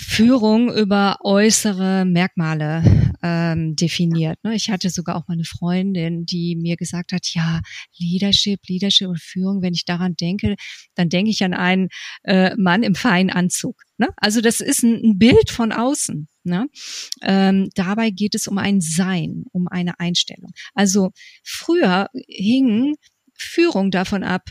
[0.00, 4.38] Führung über äußere Merkmale ähm, definiert.
[4.44, 4.54] Ne?
[4.54, 7.60] Ich hatte sogar auch mal eine Freundin, die mir gesagt hat, ja,
[7.98, 10.54] Leadership, Leadership und Führung, wenn ich daran denke,
[10.94, 11.88] dann denke ich an einen
[12.22, 13.82] äh, Mann im feinen Anzug.
[13.96, 14.08] Ne?
[14.16, 16.28] Also das ist ein, ein Bild von außen.
[16.48, 16.66] Ne?
[17.22, 20.52] Ähm, dabei geht es um ein Sein, um eine Einstellung.
[20.74, 21.10] Also
[21.44, 22.96] früher hing
[23.34, 24.50] Führung davon ab,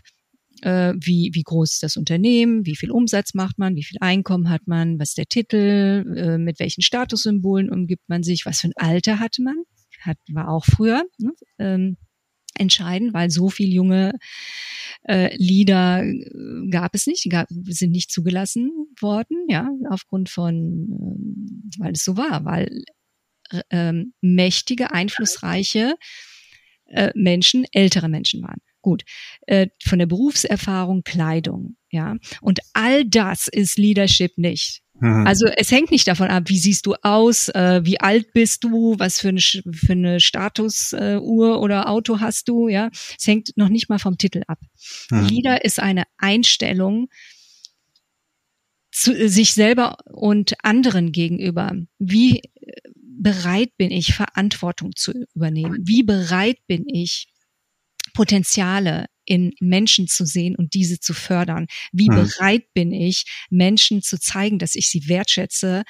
[0.61, 4.49] äh, wie, wie groß ist das Unternehmen, wie viel Umsatz macht man, wie viel Einkommen
[4.49, 8.67] hat man, was ist der Titel, äh, mit welchen Statussymbolen umgibt man sich, was für
[8.67, 9.55] ein Alter hat man,
[10.01, 11.97] hat, war auch früher ne, ähm,
[12.55, 14.13] entscheidend, weil so viel junge
[15.07, 21.69] äh, Lieder äh, gab es nicht, gab, sind nicht zugelassen worden, ja, aufgrund von, ähm,
[21.77, 22.83] weil es so war, weil
[23.69, 25.95] ähm, mächtige, einflussreiche
[26.87, 28.61] äh, Menschen ältere Menschen waren.
[28.81, 29.03] Gut,
[29.47, 32.15] äh, von der Berufserfahrung, Kleidung, ja.
[32.41, 34.81] Und all das ist Leadership nicht.
[34.99, 35.27] Mhm.
[35.27, 38.95] Also es hängt nicht davon ab, wie siehst du aus, äh, wie alt bist du,
[38.97, 42.89] was für eine, für eine Statusuhr äh, oder Auto hast du, ja.
[43.17, 44.59] Es hängt noch nicht mal vom Titel ab.
[45.11, 45.27] Mhm.
[45.27, 47.09] Leader ist eine Einstellung
[48.91, 51.73] zu sich selber und anderen gegenüber.
[51.99, 52.41] Wie
[53.19, 55.79] bereit bin ich, Verantwortung zu übernehmen?
[55.83, 57.27] Wie bereit bin ich,
[58.13, 61.67] Potenziale in Menschen zu sehen und diese zu fördern?
[61.91, 62.15] Wie mhm.
[62.15, 65.83] bereit bin ich, Menschen zu zeigen, dass ich sie wertschätze,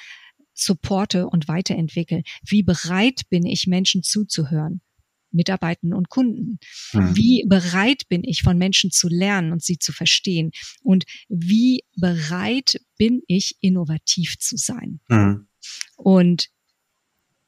[0.52, 2.22] supporte und weiterentwickle?
[2.46, 4.82] Wie bereit bin ich, Menschen zuzuhören?
[5.30, 6.58] Mitarbeitenden und Kunden.
[6.92, 7.16] Mhm.
[7.16, 10.50] Wie bereit bin ich, von Menschen zu lernen und sie zu verstehen?
[10.82, 15.00] Und wie bereit bin ich, innovativ zu sein?
[15.08, 15.48] Mhm.
[15.96, 16.48] Und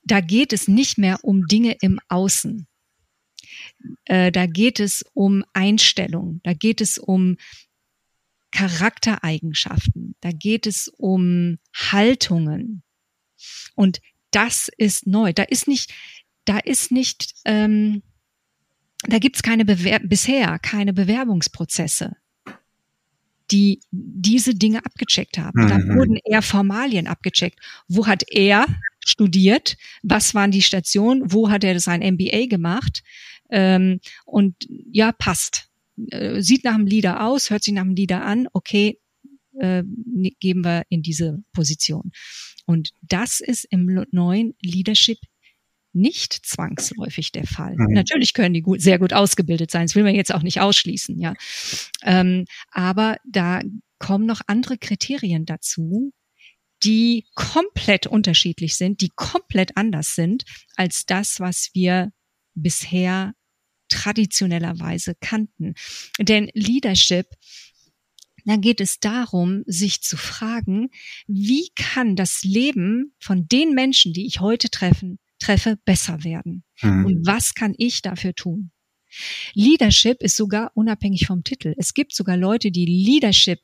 [0.03, 2.67] da geht es nicht mehr um Dinge im Außen.
[4.05, 7.37] Äh, da geht es um Einstellung, da geht es um
[8.53, 12.83] Charaktereigenschaften, da geht es um Haltungen.
[13.75, 14.01] Und
[14.31, 15.33] das ist neu.
[15.33, 15.93] Da ist nicht,
[16.45, 18.03] da ist nicht, ähm,
[19.07, 22.17] da gibt's keine Bewer bisher keine Bewerbungsprozesse,
[23.51, 25.65] die diese Dinge abgecheckt haben.
[25.65, 25.69] Mhm.
[25.69, 27.59] Da wurden eher Formalien abgecheckt.
[27.89, 28.67] Wo hat er
[29.05, 29.77] studiert?
[30.03, 31.33] Was waren die Stationen?
[31.33, 33.03] Wo hat er sein MBA gemacht?
[33.51, 35.69] Ähm, und ja, passt.
[36.11, 38.99] Äh, sieht nach einem Leader aus, hört sich nach einem Leader an, okay,
[39.59, 42.13] äh, ne, geben wir in diese Position.
[42.67, 45.19] Und das ist im neuen Leadership
[45.93, 47.75] nicht zwangsläufig der Fall.
[47.77, 47.93] Mhm.
[47.95, 51.19] Natürlich können die gut, sehr gut ausgebildet sein, das will man jetzt auch nicht ausschließen,
[51.19, 51.35] ja.
[52.05, 53.61] Ähm, aber da
[53.99, 56.13] kommen noch andere Kriterien dazu,
[56.83, 60.45] die komplett unterschiedlich sind, die komplett anders sind
[60.77, 62.11] als das, was wir
[62.55, 63.35] bisher
[63.91, 65.75] traditionellerweise kannten.
[66.19, 67.27] Denn Leadership,
[68.47, 70.91] da geht es darum, sich zu fragen,
[71.27, 76.65] wie kann das Leben von den Menschen, die ich heute treffen, treffe, besser werden?
[76.81, 77.05] Mhm.
[77.05, 78.71] Und was kann ich dafür tun?
[79.55, 81.75] Leadership ist sogar unabhängig vom Titel.
[81.77, 83.61] Es gibt sogar Leute, die Leadership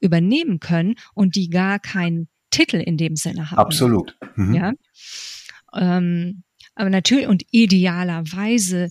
[0.00, 3.58] übernehmen können und die gar keinen Titel in dem Sinne haben.
[3.58, 4.16] Absolut.
[4.36, 4.54] Mhm.
[4.54, 4.72] Ja.
[5.74, 6.44] Ähm,
[6.74, 8.90] aber natürlich und idealerweise,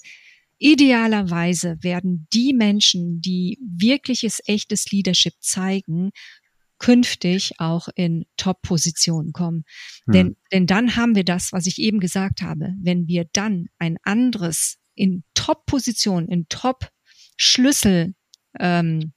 [0.58, 6.12] idealerweise werden die Menschen, die wirkliches, echtes Leadership zeigen,
[6.80, 9.64] künftig auch in Top-Positionen kommen.
[10.06, 10.12] Mhm.
[10.12, 12.74] Denn, denn dann haben wir das, was ich eben gesagt habe.
[12.82, 18.16] Wenn wir dann ein anderes in Top-Positionen, in Top-Schlüssel
[18.60, 19.14] ähm,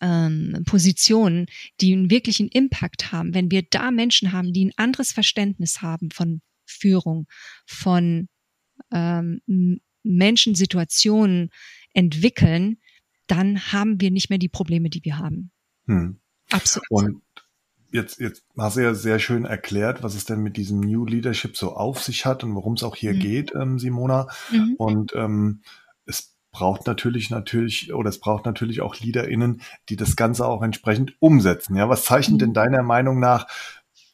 [0.00, 1.46] ähm, Positionen,
[1.80, 6.10] die einen wirklichen Impact haben, wenn wir da Menschen haben, die ein anderes Verständnis haben
[6.10, 7.26] von Führung,
[7.66, 8.28] von
[8.92, 11.50] ähm, Menschen, Situationen
[11.92, 12.78] entwickeln,
[13.26, 15.50] dann haben wir nicht mehr die Probleme, die wir haben.
[15.86, 16.18] Hm.
[16.50, 16.86] Absolut.
[16.90, 17.22] Und
[17.90, 21.56] jetzt, jetzt hast du ja sehr schön erklärt, was es denn mit diesem New Leadership
[21.56, 23.20] so auf sich hat und worum es auch hier mhm.
[23.20, 24.28] geht, ähm, Simona.
[24.50, 24.74] Mhm.
[24.78, 25.62] Und ähm,
[26.06, 31.14] es braucht natürlich natürlich oder es braucht natürlich auch LeaderInnen, die das Ganze auch entsprechend
[31.20, 31.76] umsetzen.
[31.76, 32.54] Ja, was zeichnet denn mhm.
[32.54, 33.46] deiner Meinung nach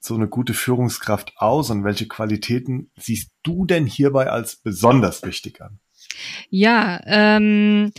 [0.05, 5.61] so eine gute Führungskraft aus und welche Qualitäten siehst du denn hierbei als besonders wichtig
[5.61, 5.78] an?
[6.50, 7.92] Ja, ähm,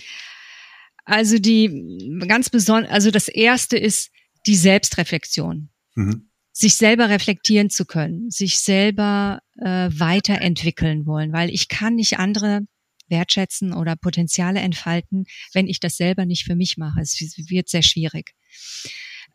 [1.04, 4.12] also die ganz besonders, also das erste ist
[4.46, 5.70] die Selbstreflexion.
[5.96, 6.30] Mhm.
[6.52, 12.62] Sich selber reflektieren zu können, sich selber äh, weiterentwickeln wollen, weil ich kann nicht andere
[13.10, 17.02] wertschätzen oder Potenziale entfalten, wenn ich das selber nicht für mich mache.
[17.02, 18.34] Es wird sehr schwierig.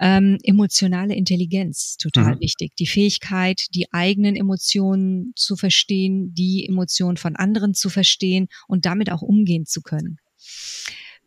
[0.02, 2.40] Ähm, emotionale Intelligenz, total mhm.
[2.40, 2.74] wichtig.
[2.76, 9.12] Die Fähigkeit, die eigenen Emotionen zu verstehen, die Emotionen von anderen zu verstehen und damit
[9.12, 10.18] auch umgehen zu können.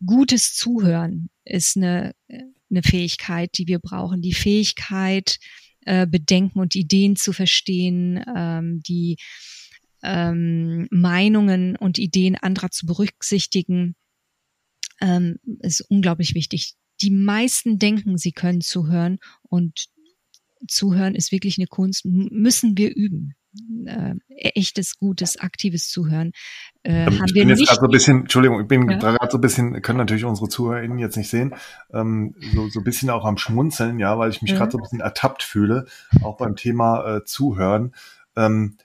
[0.04, 4.22] Gutes Zuhören ist eine, eine Fähigkeit, die wir brauchen.
[4.22, 5.38] Die Fähigkeit,
[5.82, 9.18] äh, Bedenken und Ideen zu verstehen, ähm, die
[10.02, 13.94] ähm, Meinungen und Ideen anderer zu berücksichtigen,
[15.00, 16.74] ähm, ist unglaublich wichtig.
[17.04, 19.88] Die meisten denken, sie können zuhören und
[20.66, 23.34] zuhören ist wirklich eine Kunst, müssen wir üben.
[23.86, 26.32] äh, echtes, gutes, aktives Zuhören
[26.82, 28.96] äh, ähm, haben ich wir bin jetzt gerade so ein bisschen, Entschuldigung, ich bin ja?
[28.96, 31.54] gerade so ein bisschen, können natürlich unsere ZuhörerInnen jetzt nicht sehen,
[31.92, 34.56] ähm, so, so ein bisschen auch am Schmunzeln, ja, weil ich mich mhm.
[34.56, 35.84] gerade so ein bisschen ertappt fühle,
[36.22, 37.94] auch beim Thema äh, Zuhören.
[38.34, 38.78] Ähm,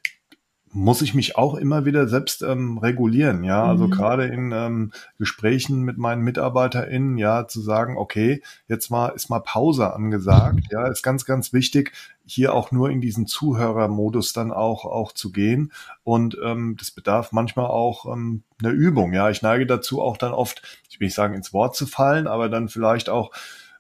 [0.72, 3.64] muss ich mich auch immer wieder selbst ähm, regulieren, ja.
[3.64, 3.92] Also mhm.
[3.92, 9.40] gerade in ähm, Gesprächen mit meinen MitarbeiterInnen, ja, zu sagen, okay, jetzt mal ist mal
[9.40, 11.94] Pause angesagt, ja, ist ganz, ganz wichtig,
[12.26, 15.72] hier auch nur in diesen Zuhörermodus dann auch auch zu gehen.
[16.04, 19.30] Und ähm, das bedarf manchmal auch ähm, einer Übung, ja.
[19.30, 22.50] Ich neige dazu auch dann oft, ich will nicht sagen, ins Wort zu fallen, aber
[22.50, 23.32] dann vielleicht auch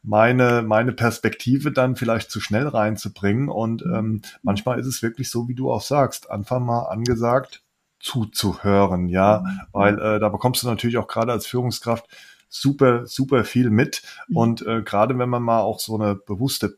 [0.01, 3.49] meine, meine Perspektive dann vielleicht zu schnell reinzubringen.
[3.49, 3.93] Und mhm.
[3.93, 7.63] ähm, manchmal ist es wirklich so, wie du auch sagst, einfach mal angesagt
[7.99, 9.59] zuzuhören, ja, mhm.
[9.73, 12.07] weil äh, da bekommst du natürlich auch gerade als Führungskraft
[12.47, 14.01] super, super viel mit.
[14.27, 14.37] Mhm.
[14.37, 16.77] Und äh, gerade wenn man mal auch so eine bewusste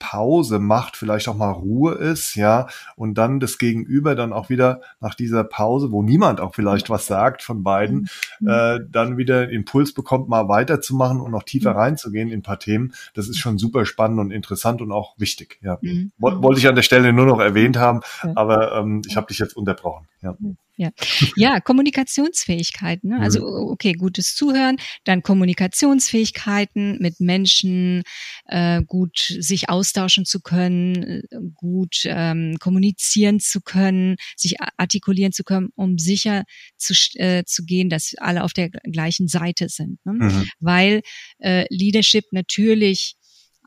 [0.00, 4.80] Pause macht, vielleicht auch mal Ruhe ist, ja, und dann das Gegenüber dann auch wieder
[5.00, 8.08] nach dieser Pause, wo niemand auch vielleicht was sagt von beiden,
[8.40, 8.48] mhm.
[8.48, 11.78] äh, dann wieder Impuls bekommt, mal weiterzumachen und noch tiefer mhm.
[11.78, 12.94] reinzugehen in ein paar Themen.
[13.14, 15.58] Das ist schon super spannend und interessant und auch wichtig.
[15.62, 16.10] Ja, mhm.
[16.18, 18.00] wollte ich an der Stelle nur noch erwähnt haben,
[18.34, 20.08] aber ähm, ich habe dich jetzt unterbrochen.
[20.22, 20.34] Ja.
[20.80, 20.90] Ja,
[21.36, 23.10] ja Kommunikationsfähigkeiten.
[23.10, 23.20] Ne?
[23.20, 23.70] Also mhm.
[23.70, 28.02] okay, gutes Zuhören, dann Kommunikationsfähigkeiten mit Menschen,
[28.46, 31.22] äh, gut sich austauschen zu können, äh,
[31.54, 36.44] gut ähm, kommunizieren zu können, sich artikulieren zu können, um sicher
[36.78, 39.98] zu, äh, zu gehen, dass alle auf der gleichen Seite sind.
[40.06, 40.14] Ne?
[40.14, 40.48] Mhm.
[40.60, 41.02] Weil
[41.40, 43.16] äh, Leadership natürlich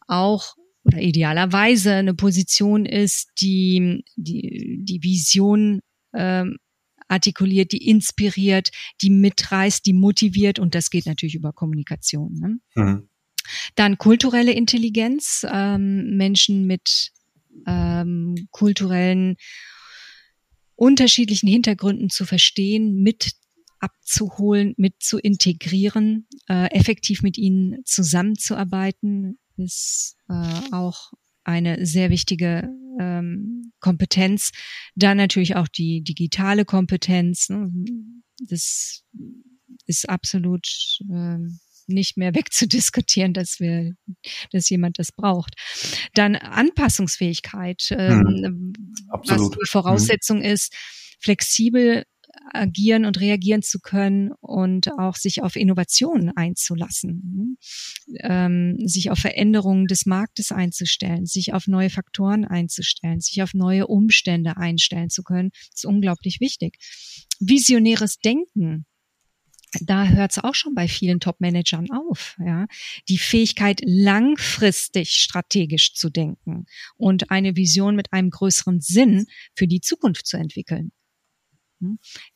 [0.07, 5.80] auch oder idealerweise eine Position ist, die die, die Vision
[6.14, 6.57] ähm,
[7.14, 12.34] artikuliert, die inspiriert, die mitreißt, die motiviert und das geht natürlich über Kommunikation.
[12.34, 12.59] Ne?
[12.76, 13.09] Mhm.
[13.76, 17.11] Dann kulturelle Intelligenz, ähm, Menschen mit
[17.68, 19.36] ähm, kulturellen
[20.76, 23.34] unterschiedlichen Hintergründen zu verstehen, mit
[23.80, 31.11] abzuholen, mit zu integrieren, äh, effektiv mit ihnen zusammenzuarbeiten, ist äh, auch
[31.44, 32.70] eine sehr wichtige
[33.00, 34.52] ähm, Kompetenz.
[34.96, 37.50] Dann natürlich auch die digitale Kompetenz.
[37.50, 37.72] Ne?
[38.50, 39.04] Das
[39.86, 40.68] ist absolut
[41.12, 43.94] ähm, nicht mehr wegzudiskutieren, dass wir,
[44.52, 45.56] dass jemand das braucht.
[46.14, 48.74] Dann Anpassungsfähigkeit, ähm, hm.
[49.26, 50.52] was die Voraussetzung hm.
[50.52, 50.74] ist,
[51.20, 52.04] flexibel
[52.51, 57.57] agieren und reagieren zu können und auch sich auf Innovationen einzulassen,
[58.19, 63.88] ähm, sich auf Veränderungen des Marktes einzustellen, sich auf neue Faktoren einzustellen, sich auf neue
[63.88, 66.77] Umstände einstellen zu können, ist unglaublich wichtig.
[67.39, 68.86] Visionäres Denken,
[69.81, 72.38] da hört es auch schon bei vielen Top-Managern auf.
[72.39, 72.67] Ja?
[73.09, 76.65] Die Fähigkeit, langfristig strategisch zu denken
[76.95, 79.25] und eine Vision mit einem größeren Sinn
[79.55, 80.91] für die Zukunft zu entwickeln.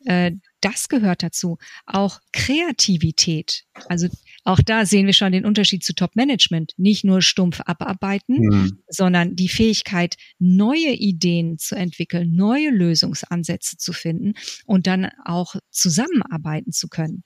[0.05, 1.57] Äh, das gehört dazu.
[1.85, 3.63] Auch Kreativität.
[3.87, 4.07] Also
[4.43, 6.73] auch da sehen wir schon den Unterschied zu Top-Management.
[6.77, 8.79] Nicht nur stumpf abarbeiten, mhm.
[8.87, 14.33] sondern die Fähigkeit, neue Ideen zu entwickeln, neue Lösungsansätze zu finden
[14.65, 17.23] und dann auch zusammenarbeiten zu können.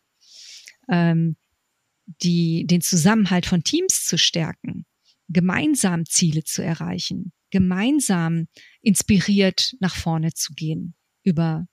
[0.89, 1.35] Ähm,
[2.23, 4.85] die, den Zusammenhalt von Teams zu stärken,
[5.29, 8.47] gemeinsam Ziele zu erreichen, gemeinsam
[8.81, 11.67] inspiriert nach vorne zu gehen über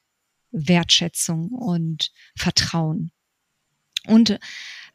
[0.51, 3.11] Wertschätzung und Vertrauen.
[4.07, 4.39] Und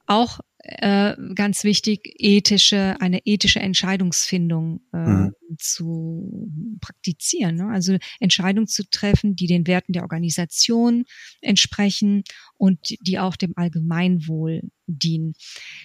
[0.06, 5.34] auch äh, ganz wichtig, ethische, eine ethische Entscheidungsfindung äh, mhm.
[5.58, 7.56] zu praktizieren.
[7.56, 7.68] Ne?
[7.70, 11.04] Also Entscheidungen zu treffen, die den Werten der Organisation
[11.42, 12.24] entsprechen
[12.58, 15.34] und die auch dem Allgemeinwohl dienen.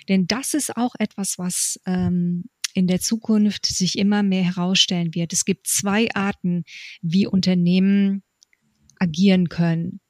[0.09, 2.45] Denn das ist auch etwas, was ähm,
[2.75, 5.33] in der Zukunft sich immer mehr herausstellen wird.
[5.33, 6.65] Es gibt zwei Arten,
[7.03, 8.23] wie Unternehmen
[8.99, 10.01] agieren können.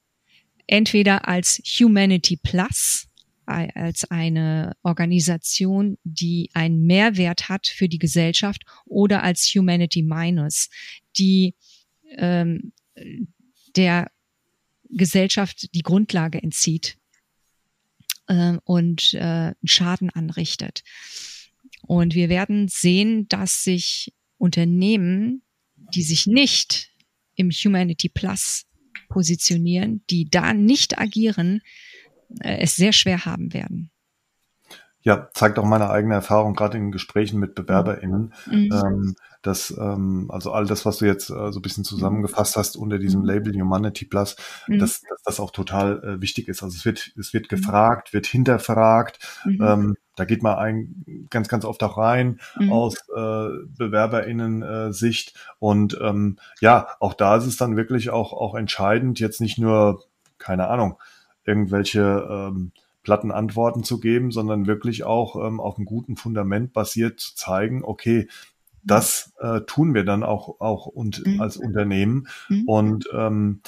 [0.67, 3.07] Entweder als Humanity Plus,
[3.47, 10.69] als eine Organisation, die einen Mehrwert hat für die Gesellschaft, oder als Humanity Minus,
[11.19, 11.55] die
[12.17, 12.73] ähm,
[13.77, 14.11] der
[14.91, 16.99] Gesellschaft die Grundlage entzieht
[18.27, 20.83] äh, und äh, Schaden anrichtet.
[21.83, 25.43] Und wir werden sehen, dass sich Unternehmen,
[25.95, 26.91] die sich nicht
[27.35, 28.67] im Humanity Plus
[29.09, 31.63] positionieren, die da nicht agieren,
[32.41, 33.91] äh, es sehr schwer haben werden.
[35.03, 38.71] Ja, zeigt auch meine eigene Erfahrung, gerade in Gesprächen mit BewerberInnen, mhm.
[38.73, 42.77] ähm, dass ähm, also all das, was du jetzt äh, so ein bisschen zusammengefasst hast
[42.77, 43.27] unter diesem mhm.
[43.27, 44.37] Label Humanity Plus,
[44.67, 44.79] mhm.
[44.79, 46.63] dass, dass das auch total äh, wichtig ist.
[46.63, 47.57] Also es wird, es wird mhm.
[47.57, 49.63] gefragt, wird hinterfragt, mhm.
[49.63, 52.73] ähm, da geht man ein, ganz, ganz oft auch rein mhm.
[52.73, 55.29] aus äh, BewerberInnen-Sicht.
[55.29, 59.59] Äh, und ähm, ja, auch da ist es dann wirklich auch, auch entscheidend, jetzt nicht
[59.59, 60.03] nur,
[60.39, 60.99] keine Ahnung,
[61.45, 62.73] irgendwelche ähm,
[63.05, 67.85] platten Antworten zu geben, sondern wirklich auch ähm, auf einem guten Fundament basiert zu zeigen,
[67.85, 68.29] okay,
[68.89, 71.41] das äh, tun wir dann auch, auch und mhm.
[71.41, 72.27] als Unternehmen.
[72.49, 72.65] Mhm.
[72.67, 73.63] Und ähm,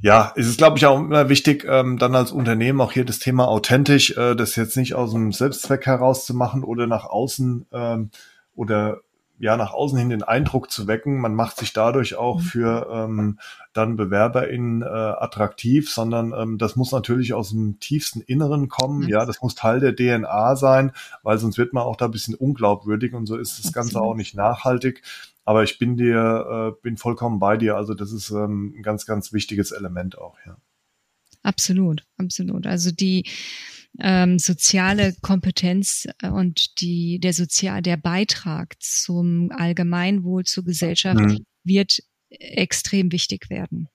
[0.00, 3.18] ja, es ist, glaube ich, auch immer wichtig, ähm, dann als Unternehmen auch hier das
[3.18, 8.10] Thema authentisch, äh, das jetzt nicht aus dem Selbstzweck herauszumachen oder nach außen ähm,
[8.54, 9.00] oder
[9.38, 12.44] ja nach außen hin den Eindruck zu wecken, man macht sich dadurch auch mhm.
[12.44, 13.38] für ähm,
[13.72, 19.08] dann BewerberInnen äh, attraktiv, sondern ähm, das muss natürlich aus dem tiefsten Inneren kommen.
[19.08, 22.34] Ja, das muss Teil der DNA sein, weil sonst wird man auch da ein bisschen
[22.34, 25.02] unglaubwürdig und so ist das Ganze auch nicht nachhaltig.
[25.44, 27.76] Aber ich bin dir, äh, bin vollkommen bei dir.
[27.76, 30.56] Also das ist ähm, ein ganz, ganz wichtiges Element auch, ja.
[31.42, 32.66] Absolut, absolut.
[32.66, 33.24] Also die
[33.98, 41.44] ähm, soziale Kompetenz äh, und die, der Sozial, der Beitrag zum Allgemeinwohl, zur Gesellschaft mhm.
[41.64, 41.98] wird
[42.30, 43.88] extrem wichtig werden.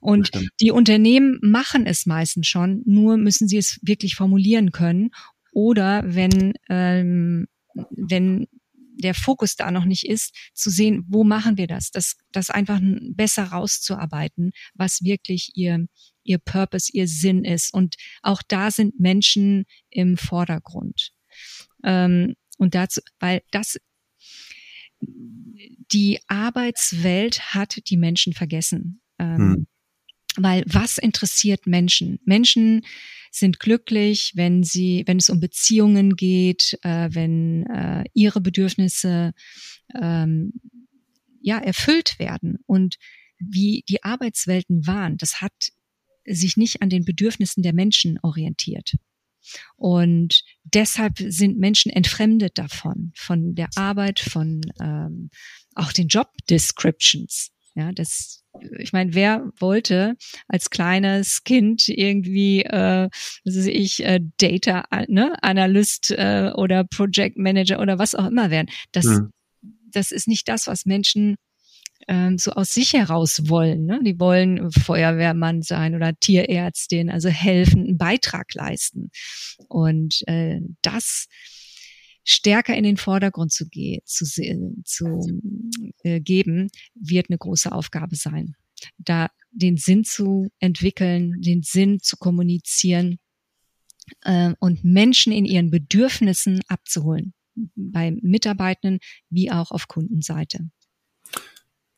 [0.00, 0.30] Und
[0.60, 5.10] die Unternehmen machen es meistens schon, nur müssen sie es wirklich formulieren können.
[5.52, 7.46] Oder wenn, ähm,
[7.90, 8.46] wenn
[8.94, 12.80] der Fokus da noch nicht ist, zu sehen, wo machen wir das, das, das einfach
[13.14, 15.86] besser rauszuarbeiten, was wirklich ihr,
[16.24, 17.72] ihr Purpose, ihr Sinn ist.
[17.72, 21.12] Und auch da sind Menschen im Vordergrund.
[21.84, 23.78] Ähm, und dazu, weil das,
[25.00, 29.00] die Arbeitswelt hat die Menschen vergessen.
[29.18, 29.66] Ähm, hm.
[30.36, 32.18] Weil was interessiert Menschen?
[32.24, 32.86] Menschen
[33.30, 39.32] sind glücklich, wenn sie, wenn es um Beziehungen geht, äh, wenn äh, ihre Bedürfnisse
[40.00, 40.52] ähm,
[41.40, 42.96] ja erfüllt werden und
[43.38, 45.16] wie die Arbeitswelten waren.
[45.16, 45.52] Das hat
[46.26, 48.94] sich nicht an den Bedürfnissen der Menschen orientiert.
[49.76, 55.30] Und deshalb sind Menschen entfremdet davon, von der Arbeit, von ähm,
[55.74, 57.50] auch den Job Descriptions.
[57.74, 58.44] Ja, das,
[58.78, 60.16] ich meine, wer wollte
[60.46, 63.08] als kleines Kind irgendwie, äh,
[63.44, 68.50] was weiß ich, äh, Data ne, Analyst äh, oder Project Manager oder was auch immer
[68.50, 68.68] werden?
[68.92, 69.30] Das, mhm.
[69.90, 71.36] das ist nicht das, was Menschen
[72.08, 73.86] ähm, so aus sich heraus wollen.
[73.86, 74.00] Ne?
[74.04, 79.10] Die wollen Feuerwehrmann sein oder Tierärztin, also helfen, einen Beitrag leisten.
[79.68, 81.28] Und äh, das
[82.24, 83.66] stärker in den Vordergrund zu,
[84.04, 84.24] zu,
[84.84, 85.40] zu
[86.02, 88.54] äh, geben, wird eine große Aufgabe sein.
[88.98, 93.18] Da den Sinn zu entwickeln, den Sinn zu kommunizieren
[94.22, 97.34] äh, und Menschen in ihren Bedürfnissen abzuholen,
[97.74, 98.98] bei Mitarbeitenden
[99.30, 100.70] wie auch auf Kundenseite.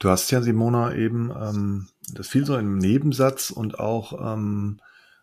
[0.05, 4.79] Du hast ja, Simona, eben ähm, das fiel so im Nebensatz und auch ähm,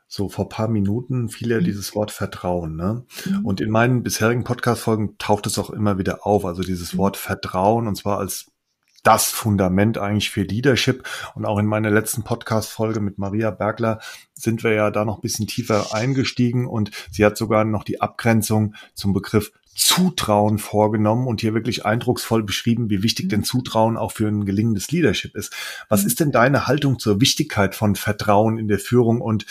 [0.07, 1.65] so vor paar Minuten fiel ja mhm.
[1.65, 2.77] dieses Wort Vertrauen.
[2.77, 3.05] Ne?
[3.25, 3.45] Mhm.
[3.45, 6.97] Und in meinen bisherigen Podcast-Folgen taucht es auch immer wieder auf, also dieses mhm.
[6.97, 8.51] Wort Vertrauen und zwar als
[9.03, 11.07] das Fundament eigentlich für Leadership.
[11.35, 13.99] Und auch in meiner letzten Podcast-Folge mit Maria Bergler
[14.33, 18.01] sind wir ja da noch ein bisschen tiefer eingestiegen und sie hat sogar noch die
[18.01, 23.45] Abgrenzung zum Begriff Zutrauen vorgenommen und hier wirklich eindrucksvoll beschrieben, wie wichtig denn mhm.
[23.45, 25.53] Zutrauen auch für ein gelingendes Leadership ist.
[25.89, 26.07] Was mhm.
[26.07, 29.45] ist denn deine Haltung zur Wichtigkeit von Vertrauen in der Führung und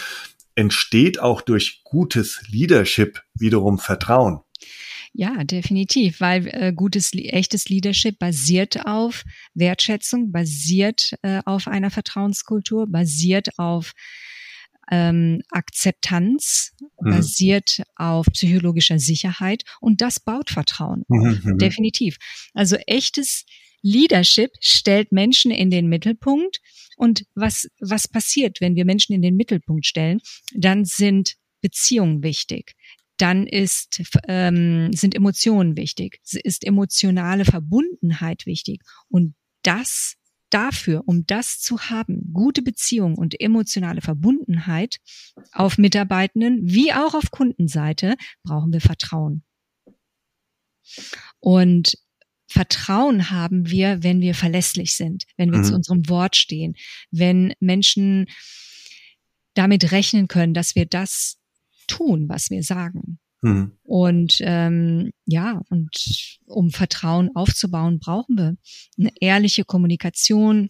[0.54, 4.40] entsteht auch durch gutes Leadership wiederum Vertrauen?
[5.12, 12.86] Ja, definitiv, weil äh, gutes, echtes Leadership basiert auf Wertschätzung, basiert äh, auf einer Vertrauenskultur,
[12.86, 13.92] basiert auf
[14.90, 17.10] ähm, Akzeptanz mhm.
[17.10, 21.04] basiert auf psychologischer Sicherheit und das baut Vertrauen.
[21.08, 21.58] Mhm, mhm.
[21.58, 22.18] Definitiv.
[22.54, 23.44] Also echtes
[23.82, 26.60] Leadership stellt Menschen in den Mittelpunkt.
[26.96, 30.20] Und was, was passiert, wenn wir Menschen in den Mittelpunkt stellen?
[30.54, 32.74] Dann sind Beziehungen wichtig.
[33.16, 36.20] Dann ist, ähm, sind Emotionen wichtig.
[36.24, 38.82] Ist emotionale Verbundenheit wichtig.
[39.08, 40.16] Und das
[40.50, 44.98] dafür, um das zu haben, gute Beziehung und emotionale Verbundenheit
[45.52, 49.42] auf Mitarbeitenden wie auch auf Kundenseite, brauchen wir Vertrauen.
[51.38, 51.96] Und
[52.48, 55.64] Vertrauen haben wir, wenn wir verlässlich sind, wenn wir mhm.
[55.64, 56.74] zu unserem Wort stehen,
[57.12, 58.26] wenn Menschen
[59.54, 61.38] damit rechnen können, dass wir das
[61.86, 63.20] tun, was wir sagen.
[63.42, 63.72] Mhm.
[63.82, 68.56] Und ähm, ja, und um Vertrauen aufzubauen, brauchen wir
[68.98, 70.68] eine ehrliche Kommunikation.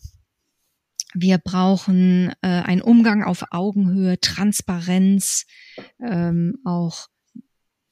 [1.15, 5.47] Wir brauchen äh, einen Umgang auf Augenhöhe, Transparenz,
[6.01, 7.09] ähm, auch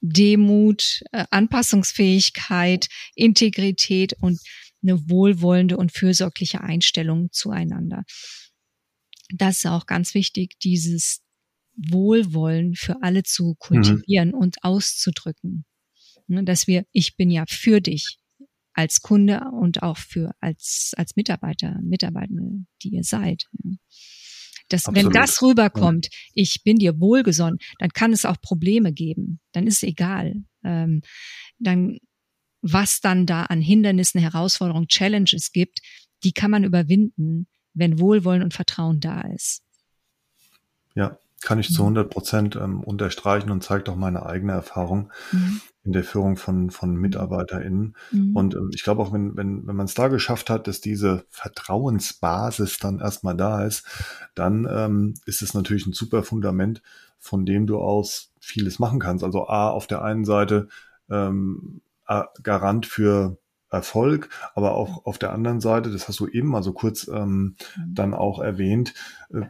[0.01, 4.41] Demut, äh, Anpassungsfähigkeit, Integrität und
[4.83, 8.05] eine wohlwollende und fürsorgliche Einstellung zueinander.
[9.35, 11.23] Das ist auch ganz wichtig, dieses
[11.79, 14.35] Wohlwollen für alle zu kultivieren mhm.
[14.35, 15.65] und auszudrücken.
[16.27, 18.19] Ne, dass wir, ich bin ja für dich
[18.75, 23.45] als Kunde und auch für als, als Mitarbeiter, Mitarbeitende, die ihr seid.
[24.69, 26.19] Das, wenn das rüberkommt, ja.
[26.35, 29.41] ich bin dir wohlgesonnen, dann kann es auch Probleme geben.
[29.53, 30.35] Dann ist es egal.
[30.63, 31.01] Ähm,
[31.59, 31.99] dann,
[32.61, 35.81] was dann da an Hindernissen, Herausforderungen, Challenges gibt,
[36.23, 39.63] die kann man überwinden, wenn Wohlwollen und Vertrauen da ist.
[40.95, 42.11] Ja, kann ich zu 100 mhm.
[42.11, 45.61] Prozent ähm, unterstreichen und zeigt auch meine eigene Erfahrung mhm.
[45.85, 47.97] in der Führung von, von MitarbeiterInnen.
[48.11, 48.37] Mhm.
[48.37, 51.25] Und ähm, ich glaube auch, wenn, wenn, wenn man es da geschafft hat, dass diese
[51.31, 53.87] Vertrauensbasis dann erstmal da ist,
[54.35, 56.83] dann ähm, ist es natürlich ein super Fundament,
[57.19, 59.25] von dem du aus vieles machen kannst.
[59.25, 60.69] Also A, auf der einen Seite
[61.11, 61.81] ähm,
[62.43, 63.39] Garant für
[63.71, 67.57] Erfolg, aber auch auf der anderen Seite, das hast du eben mal so kurz ähm,
[67.77, 67.95] mhm.
[67.95, 68.95] dann auch erwähnt,
[69.33, 69.47] äh,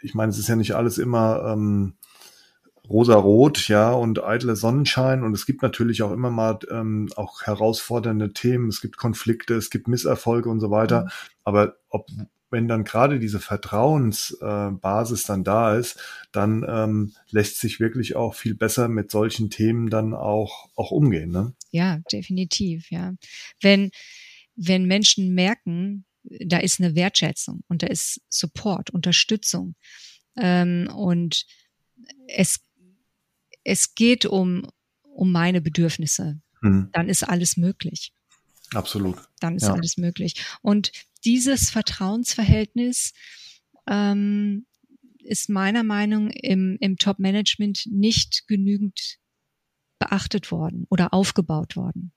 [0.00, 1.94] ich meine, es ist ja nicht alles immer ähm,
[2.88, 8.32] rosa-rot, ja, und eitle Sonnenschein und es gibt natürlich auch immer mal ähm, auch herausfordernde
[8.32, 11.10] Themen, es gibt Konflikte, es gibt Misserfolge und so weiter, mhm.
[11.44, 12.08] aber ob
[12.50, 15.98] wenn dann gerade diese Vertrauensbasis äh, dann da ist,
[16.32, 21.30] dann ähm, lässt sich wirklich auch viel besser mit solchen Themen dann auch, auch umgehen.
[21.30, 21.54] Ne?
[21.70, 23.14] Ja, definitiv, ja.
[23.60, 23.90] Wenn,
[24.54, 29.74] wenn Menschen merken, da ist eine Wertschätzung und da ist Support, Unterstützung
[30.36, 31.46] ähm, und
[32.28, 32.60] es,
[33.64, 34.66] es geht um,
[35.02, 36.90] um meine Bedürfnisse, mhm.
[36.92, 38.12] dann ist alles möglich.
[38.74, 39.16] Absolut.
[39.40, 39.74] Dann ist ja.
[39.74, 40.34] alles möglich.
[40.62, 40.92] Und
[41.24, 43.12] dieses Vertrauensverhältnis
[43.88, 44.66] ähm,
[45.18, 49.18] ist meiner Meinung im, im Top-Management nicht genügend
[49.98, 52.12] beachtet worden oder aufgebaut worden.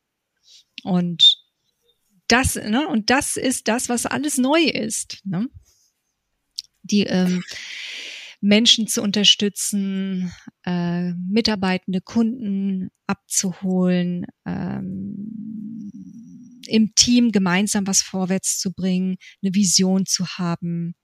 [0.84, 1.38] Und
[2.28, 5.22] das, ne, und das ist das, was alles neu ist.
[5.26, 5.50] Ne?
[6.84, 7.44] Die ähm,
[8.42, 10.32] Menschen zu unterstützen,
[10.64, 16.19] äh, mitarbeitende Kunden abzuholen, ähm,
[16.70, 20.96] im Team gemeinsam was vorwärts zu bringen, eine Vision zu haben,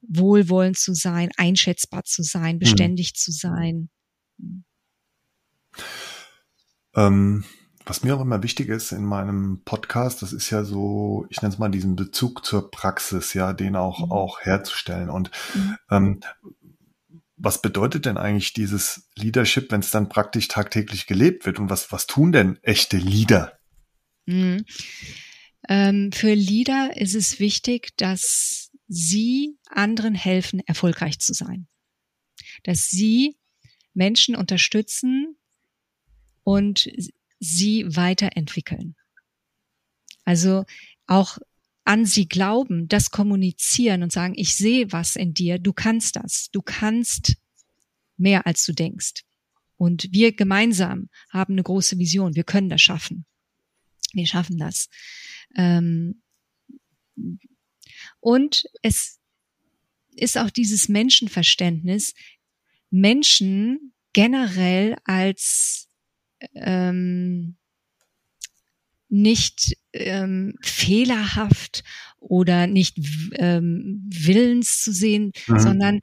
[0.00, 2.58] wohlwollend zu sein, einschätzbar zu sein, hm.
[2.60, 3.14] beständig hm.
[3.14, 3.88] zu sein.
[6.94, 7.44] Ähm,
[7.84, 11.54] was mir auch immer wichtig ist in meinem Podcast, das ist ja so, ich nenne
[11.54, 14.12] es mal diesen Bezug zur Praxis, ja, den auch, mhm.
[14.12, 15.08] auch herzustellen.
[15.08, 15.76] Und mhm.
[15.90, 16.20] ähm,
[17.36, 21.60] was bedeutet denn eigentlich dieses Leadership, wenn es dann praktisch tagtäglich gelebt wird?
[21.60, 23.55] Und was, was tun denn echte Leader?
[24.26, 24.64] Mhm.
[25.68, 31.66] Ähm, für Leader ist es wichtig, dass sie anderen helfen, erfolgreich zu sein.
[32.62, 33.36] Dass sie
[33.94, 35.36] Menschen unterstützen
[36.44, 36.88] und
[37.40, 38.94] sie weiterentwickeln.
[40.24, 40.64] Also
[41.06, 41.38] auch
[41.84, 46.50] an sie glauben, das kommunizieren und sagen, ich sehe was in dir, du kannst das,
[46.50, 47.36] du kannst
[48.16, 49.22] mehr als du denkst.
[49.76, 53.24] Und wir gemeinsam haben eine große Vision, wir können das schaffen.
[54.16, 54.88] Wir schaffen das.
[55.56, 56.22] Ähm
[58.20, 59.18] und es
[60.14, 62.14] ist auch dieses Menschenverständnis,
[62.90, 65.88] Menschen generell als
[66.54, 67.56] ähm,
[69.08, 71.84] nicht ähm, fehlerhaft
[72.18, 72.98] oder nicht
[73.34, 75.58] ähm, willens zu sehen, mhm.
[75.58, 76.00] sondern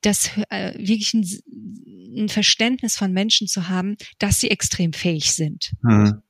[0.00, 5.72] das äh, wirklich ein, ein, Verständnis von Menschen zu haben, dass sie extrem fähig sind,
[5.82, 6.22] mhm.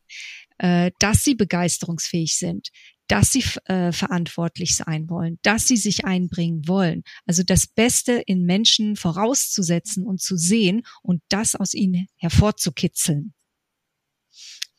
[0.58, 2.70] Äh, dass sie begeisterungsfähig sind,
[3.08, 7.02] dass sie äh, verantwortlich sein wollen, dass sie sich einbringen wollen.
[7.24, 13.34] Also das Beste in Menschen vorauszusetzen und zu sehen und das aus ihnen hervorzukitzeln.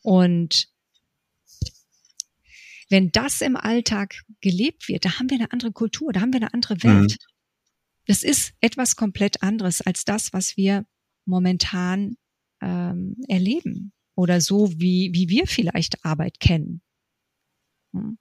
[0.02, 0.68] Und
[2.90, 6.40] wenn das im Alltag gelebt wird, da haben wir eine andere Kultur, da haben wir
[6.40, 7.12] eine andere Welt.
[7.12, 7.16] Mhm.
[8.06, 10.86] Das ist etwas komplett anderes als das, was wir
[11.26, 12.16] momentan
[12.62, 16.82] ähm, erleben oder so, wie, wie wir vielleicht Arbeit kennen.
[17.92, 18.18] Hm.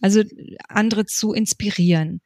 [0.00, 0.22] Also
[0.68, 2.20] andere zu inspirieren,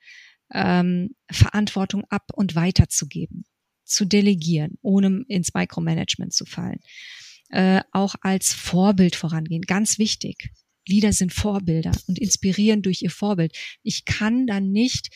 [0.52, 3.44] ähm, Verantwortung ab und weiterzugeben,
[3.84, 6.80] zu delegieren, ohne ins Micromanagement zu fallen
[7.50, 9.62] äh, auch als Vorbild vorangehen.
[9.62, 10.50] Ganz wichtig.
[10.86, 13.56] Lieder sind Vorbilder und inspirieren durch ihr Vorbild.
[13.82, 15.10] Ich kann dann nicht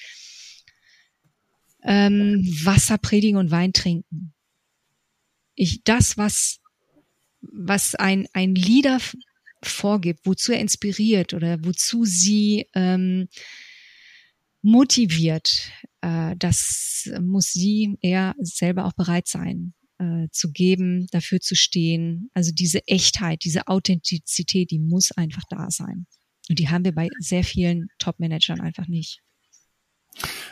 [1.82, 4.34] ähm, Wasser predigen und Wein trinken.
[5.54, 6.60] Ich, das, was,
[7.52, 9.00] was ein, ein Lieder
[9.62, 13.28] vorgibt, wozu er inspiriert oder wozu sie ähm,
[14.62, 15.70] motiviert,
[16.00, 22.30] äh, das muss sie eher selber auch bereit sein, äh, zu geben, dafür zu stehen.
[22.34, 26.06] Also diese Echtheit, diese Authentizität, die muss einfach da sein.
[26.48, 29.20] Und die haben wir bei sehr vielen Top-Managern einfach nicht.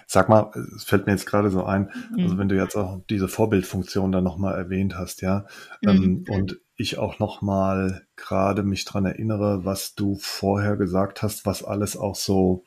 [0.07, 2.25] Sag mal, es fällt mir jetzt gerade so ein, mhm.
[2.25, 5.47] also wenn du jetzt auch diese Vorbildfunktion dann nochmal erwähnt hast, ja,
[5.83, 5.89] mhm.
[5.89, 11.63] ähm, und ich auch nochmal gerade mich dran erinnere, was du vorher gesagt hast, was
[11.63, 12.65] alles auch so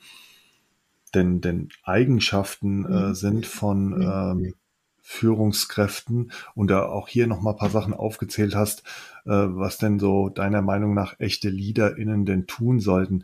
[1.14, 3.16] denn, denn Eigenschaften äh, mhm.
[3.16, 4.02] sind von mhm.
[4.02, 4.54] ähm,
[5.02, 8.82] Führungskräften und da auch hier noch mal ein paar Sachen aufgezählt hast,
[9.26, 13.24] äh, was denn so deiner Meinung nach echte LeaderInnen denn tun sollten.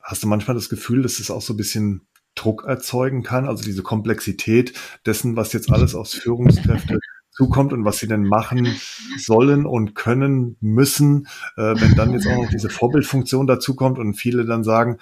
[0.00, 2.02] Hast du manchmal das Gefühl, dass es auch so ein bisschen
[2.34, 4.72] Druck erzeugen kann, also diese Komplexität
[5.06, 6.98] dessen, was jetzt alles aus Führungskräfte
[7.30, 8.76] zukommt und was sie denn machen
[9.18, 11.26] sollen und können müssen,
[11.56, 14.98] äh, wenn dann jetzt auch noch diese Vorbildfunktion dazukommt und viele dann sagen,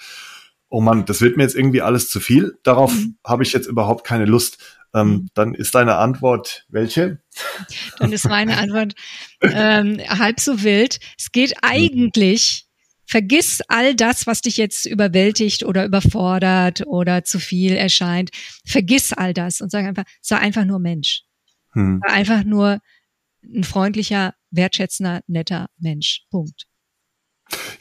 [0.68, 3.16] oh Mann, das wird mir jetzt irgendwie alles zu viel, darauf mhm.
[3.24, 4.58] habe ich jetzt überhaupt keine Lust.
[4.94, 5.28] Ähm, mhm.
[5.34, 7.20] dann ist deine Antwort welche?
[7.98, 8.94] Dann ist meine Antwort
[9.42, 10.98] ähm, halb so wild.
[11.18, 11.56] Es geht mhm.
[11.62, 12.67] eigentlich,
[13.08, 18.30] vergiss all das, was dich jetzt überwältigt oder überfordert oder zu viel erscheint.
[18.66, 21.22] Vergiss all das und sag einfach, sei einfach nur Mensch.
[21.72, 22.00] Hm.
[22.06, 22.80] Sei einfach nur
[23.42, 26.26] ein freundlicher, wertschätzender, netter Mensch.
[26.30, 26.67] Punkt.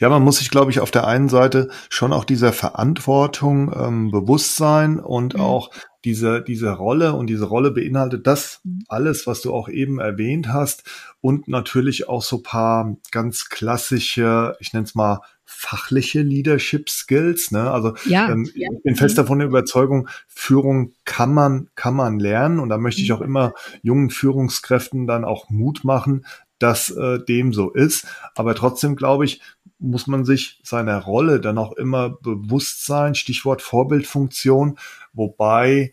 [0.00, 4.10] Ja, man muss sich, glaube ich, auf der einen Seite schon auch dieser Verantwortung ähm,
[4.10, 5.40] bewusst sein und mhm.
[5.40, 5.70] auch
[6.04, 8.84] diese, diese Rolle und diese Rolle beinhaltet das mhm.
[8.88, 10.84] alles, was du auch eben erwähnt hast
[11.20, 17.50] und natürlich auch so paar ganz klassische, ich nenne es mal fachliche Leadership Skills.
[17.50, 17.70] Ne?
[17.70, 18.68] Also ja, ähm, ja.
[18.72, 19.22] ich bin fest mhm.
[19.22, 23.16] davon der Überzeugung, Führung kann man, kann man lernen und da möchte ich mhm.
[23.16, 23.52] auch immer
[23.82, 26.24] jungen Führungskräften dann auch Mut machen,
[26.58, 28.06] dass äh, dem so ist.
[28.34, 29.40] Aber trotzdem glaube ich,
[29.78, 33.14] muss man sich seiner Rolle dann auch immer bewusst sein.
[33.14, 34.78] Stichwort Vorbildfunktion,
[35.12, 35.92] wobei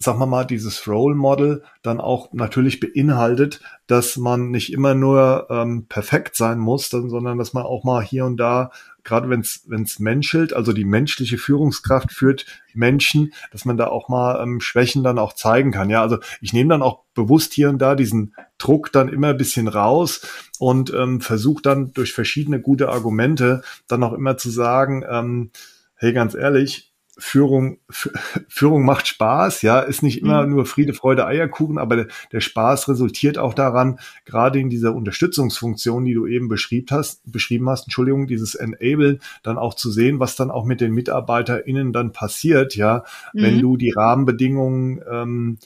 [0.00, 5.48] sagen wir mal, dieses Role Model dann auch natürlich beinhaltet, dass man nicht immer nur
[5.50, 8.70] ähm, perfekt sein muss, dann, sondern dass man auch mal hier und da,
[9.02, 14.40] gerade wenn es menschelt, also die menschliche Führungskraft führt Menschen, dass man da auch mal
[14.40, 15.90] ähm, Schwächen dann auch zeigen kann.
[15.90, 19.36] Ja, also ich nehme dann auch bewusst hier und da diesen Druck dann immer ein
[19.36, 20.20] bisschen raus
[20.60, 25.50] und ähm, versuche dann durch verschiedene gute Argumente dann auch immer zu sagen, ähm,
[25.96, 26.87] hey, ganz ehrlich,
[27.18, 27.78] Führung,
[28.48, 30.50] Führung macht Spaß, ja, ist nicht immer mhm.
[30.50, 36.04] nur Friede, Freude, Eierkuchen, aber der, der, Spaß resultiert auch daran, gerade in dieser Unterstützungsfunktion,
[36.04, 40.36] die du eben beschrieben hast, beschrieben hast, Entschuldigung, dieses Enablen, dann auch zu sehen, was
[40.36, 43.42] dann auch mit den MitarbeiterInnen dann passiert, ja, mhm.
[43.42, 45.58] wenn du die Rahmenbedingungen ähm,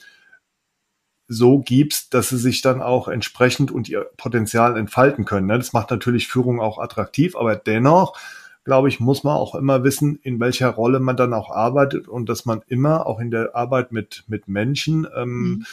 [1.27, 5.47] so gibst, dass sie sich dann auch entsprechend und ihr Potenzial entfalten können.
[5.47, 5.57] Ne?
[5.57, 8.17] Das macht natürlich Führung auch attraktiv, aber dennoch
[8.63, 12.29] glaube ich, muss man auch immer wissen, in welcher Rolle man dann auch arbeitet und
[12.29, 15.65] dass man immer auch in der Arbeit mit, mit Menschen, ähm, mhm.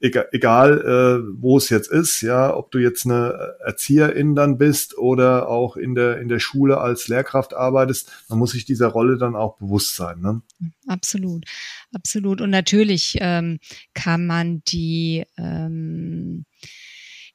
[0.00, 4.96] egal, egal äh, wo es jetzt ist, ja, ob du jetzt eine Erzieherin dann bist
[4.96, 9.18] oder auch in der, in der Schule als Lehrkraft arbeitest, man muss sich dieser Rolle
[9.18, 10.20] dann auch bewusst sein.
[10.20, 10.42] Ne?
[10.86, 11.44] Absolut,
[11.92, 12.40] absolut.
[12.40, 13.58] Und natürlich ähm,
[13.94, 16.44] kann man die ähm,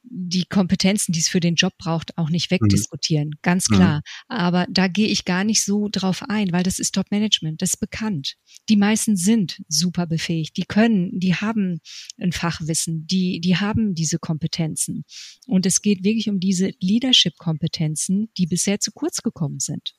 [0.04, 2.56] die Kompetenzen, die es für den Job braucht, auch nicht mhm.
[2.56, 3.30] wegdiskutieren.
[3.30, 3.39] Mhm.
[3.41, 3.97] Ganz klar.
[3.97, 4.36] Mhm.
[4.36, 7.80] Aber da gehe ich gar nicht so drauf ein, weil das ist Top-Management, das ist
[7.80, 8.36] bekannt.
[8.70, 11.80] Die meisten sind super befähigt, die können, die haben
[12.20, 15.06] ein Fachwissen, die, die haben diese Kompetenzen.
[15.47, 19.93] Und es geht wirklich um diese Leadership-Kompetenzen, die bisher zu kurz gekommen sind.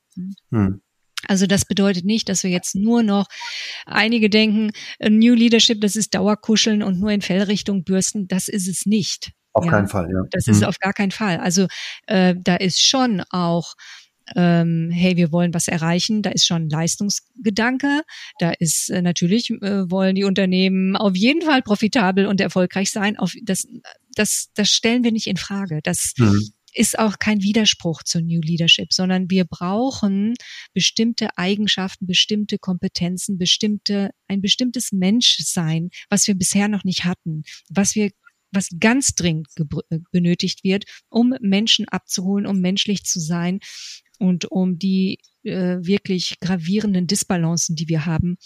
[0.50, 0.80] Mhm.
[1.26, 3.26] Also das bedeutet nicht, dass wir jetzt nur noch,
[3.86, 8.28] einige denken, New Leadership, das ist Dauerkuscheln und nur in Fellrichtung bürsten.
[8.28, 9.32] Das ist es nicht.
[9.54, 10.22] Auf ja, keinen Fall, ja.
[10.30, 10.66] Das ist mhm.
[10.66, 11.38] auf gar keinen Fall.
[11.38, 11.66] Also
[12.06, 13.74] äh, da ist schon auch
[14.34, 18.02] ähm, hey, wir wollen was erreichen, da ist schon Leistungsgedanke,
[18.38, 23.18] da ist äh, natürlich äh, wollen die Unternehmen auf jeden Fall profitabel und erfolgreich sein.
[23.18, 23.66] Auf das,
[24.14, 25.80] das, das stellen wir nicht in Frage.
[25.82, 26.40] Das mhm.
[26.72, 30.34] ist auch kein Widerspruch zu New Leadership, sondern wir brauchen
[30.72, 37.94] bestimmte Eigenschaften, bestimmte Kompetenzen, bestimmte ein bestimmtes Menschsein, was wir bisher noch nicht hatten, was
[37.94, 38.10] wir
[38.54, 39.48] was ganz dringend
[39.90, 43.60] äh, benötigt wird, um Menschen abzuholen, um menschlich zu sein
[44.18, 48.36] und um die äh, wirklich gravierenden Disbalancen, die wir haben,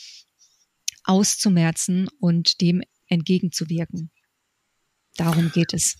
[1.04, 4.10] auszumerzen und dem entgegenzuwirken.
[5.16, 5.96] Darum geht es.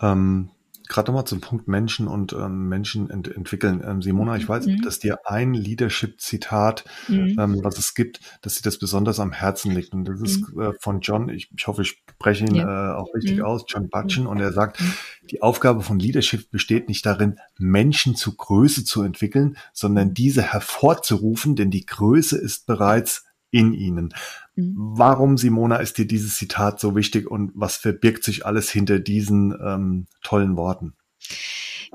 [0.00, 0.50] Ähm,
[0.88, 3.82] gerade nochmal zum Punkt Menschen und ähm, Menschen ent entwickeln.
[3.86, 4.82] Ähm, Simona, ich weiß, mhm.
[4.82, 7.36] dass dir ein Leadership-Zitat, mhm.
[7.38, 9.92] ähm, was es gibt, dass dir das besonders am Herzen liegt.
[9.92, 10.60] Und das ist mhm.
[10.60, 12.92] äh, von John, ich, ich hoffe, ich spreche ihn ja.
[12.92, 13.44] äh, auch richtig mhm.
[13.44, 14.94] aus, John Butchen, und er sagt, mhm.
[15.30, 21.54] die Aufgabe von Leadership besteht nicht darin, Menschen zu Größe zu entwickeln, sondern diese hervorzurufen,
[21.54, 24.14] denn die Größe ist bereits in ihnen.
[24.56, 24.74] Mhm.
[24.76, 29.54] Warum, Simona, ist dir dieses Zitat so wichtig und was verbirgt sich alles hinter diesen
[29.62, 30.94] ähm, tollen Worten?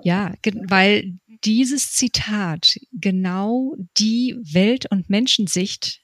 [0.02, 0.34] Ja,
[0.68, 6.02] weil dieses Zitat genau die Welt- und Menschensicht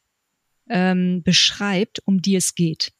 [0.70, 2.92] ähm, beschreibt, um die es geht.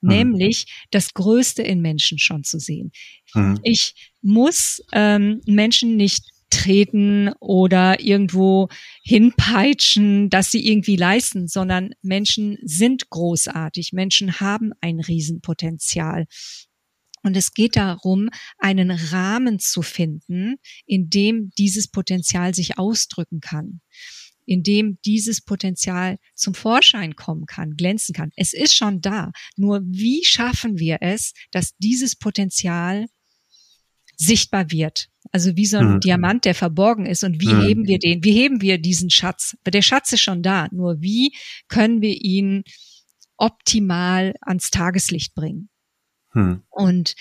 [0.00, 0.08] Mhm.
[0.08, 2.92] Nämlich das Größte in Menschen schon zu sehen.
[3.34, 3.58] Mhm.
[3.62, 8.68] Ich muss ähm, Menschen nicht treten oder irgendwo
[9.02, 13.92] hinpeitschen, dass sie irgendwie leisten, sondern Menschen sind großartig.
[13.92, 16.26] Menschen haben ein Riesenpotenzial.
[17.22, 18.28] Und es geht darum,
[18.58, 23.80] einen Rahmen zu finden, in dem dieses Potenzial sich ausdrücken kann,
[24.46, 28.30] in dem dieses Potenzial zum Vorschein kommen kann, glänzen kann.
[28.36, 29.32] Es ist schon da.
[29.56, 33.06] Nur wie schaffen wir es, dass dieses Potenzial
[34.18, 35.08] sichtbar wird?
[35.30, 36.00] Also wie so ein mhm.
[36.00, 37.24] Diamant, der verborgen ist.
[37.24, 37.62] Und wie mhm.
[37.62, 38.24] heben wir den?
[38.24, 39.56] Wie heben wir diesen Schatz?
[39.66, 40.68] Der Schatz ist schon da.
[40.72, 41.32] Nur wie
[41.68, 42.64] können wir ihn
[43.36, 45.70] optimal ans Tageslicht bringen?
[46.34, 46.62] Mhm.
[46.68, 47.14] Und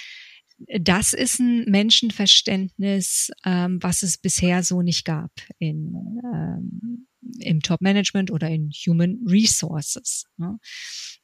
[0.80, 7.08] das ist ein Menschenverständnis, ähm, was es bisher so nicht gab in, ähm,
[7.40, 10.26] im Top-Management oder in Human Resources.
[10.38, 10.58] Ne?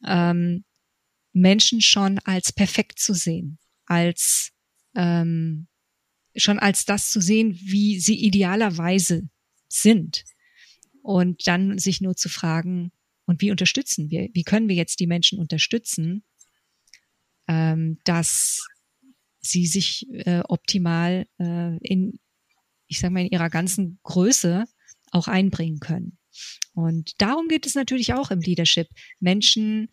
[0.05, 0.65] Ähm,
[1.31, 3.57] Menschen schon als perfekt zu sehen,
[3.87, 4.51] als
[4.95, 5.67] ähm,
[6.35, 9.29] schon als das zu sehen, wie sie idealerweise
[9.67, 10.23] sind.
[11.01, 12.91] Und dann sich nur zu fragen,
[13.25, 14.29] und wie unterstützen wir?
[14.33, 16.23] Wie können wir jetzt die Menschen unterstützen,
[17.47, 18.65] ähm, dass
[19.39, 22.19] sie sich äh, optimal äh, in,
[22.87, 24.65] ich sage mal, in ihrer ganzen Größe
[25.11, 26.17] auch einbringen können.
[26.73, 28.87] Und darum geht es natürlich auch im Leadership,
[29.19, 29.89] Menschen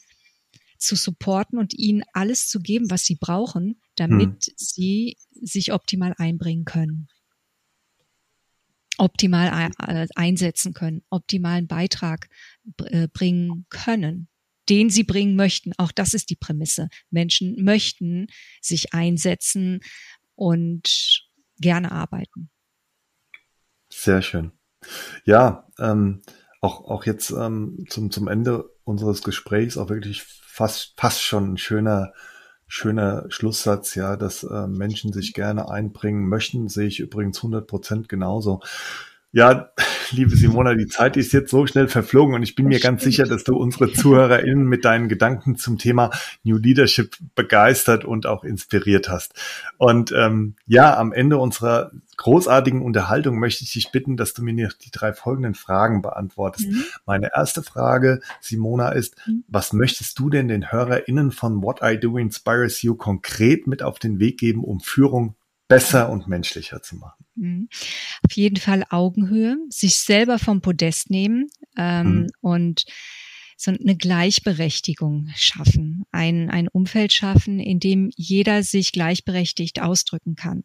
[0.81, 4.55] zu supporten und ihnen alles zu geben, was sie brauchen, damit hm.
[4.57, 7.09] sie sich optimal einbringen können,
[8.99, 12.29] optimal äh, einsetzen können, optimalen Beitrag
[12.87, 14.29] äh, bringen können,
[14.69, 15.73] den sie bringen möchten.
[15.77, 16.89] Auch das ist die Prämisse.
[17.11, 18.29] Menschen möchten
[18.61, 19.81] sich einsetzen
[20.35, 21.29] und
[21.59, 22.51] gerne arbeiten.
[23.93, 24.53] Sehr schön.
[25.25, 26.23] Ja, ähm,
[26.63, 31.57] auch, auch jetzt ähm, zum, zum Ende unseres Gesprächs auch wirklich fast, fast schon ein
[31.57, 32.13] schöner,
[32.67, 38.11] schöner Schlusssatz, ja, dass äh, Menschen sich gerne einbringen möchten, sehe ich übrigens 100 Prozent
[38.11, 38.61] genauso.
[39.33, 39.71] Ja,
[40.11, 43.27] liebe Simona, die Zeit ist jetzt so schnell verflogen und ich bin mir ganz sicher,
[43.27, 46.11] dass du unsere ZuhörerInnen mit deinen Gedanken zum Thema
[46.43, 49.35] New Leadership begeistert und auch inspiriert hast.
[49.79, 54.69] Und ähm, ja, am Ende unserer großartigen Unterhaltung möchte ich dich bitten, dass du mir
[54.85, 56.69] die drei folgenden Fragen beantwortest.
[56.69, 56.85] Mhm.
[57.07, 59.45] Meine erste Frage, Simona, ist, mhm.
[59.47, 64.01] was möchtest du denn den HörerInnen von What I Do Inspires You konkret mit auf
[64.01, 65.37] den Weg geben, um Führung
[65.69, 67.25] besser und menschlicher zu machen.
[67.41, 67.69] Mhm.
[68.23, 72.27] Auf jeden Fall Augenhöhe, sich selber vom Podest nehmen ähm, mhm.
[72.41, 72.85] und
[73.57, 80.65] so eine Gleichberechtigung schaffen, ein, ein Umfeld schaffen, in dem jeder sich gleichberechtigt ausdrücken kann.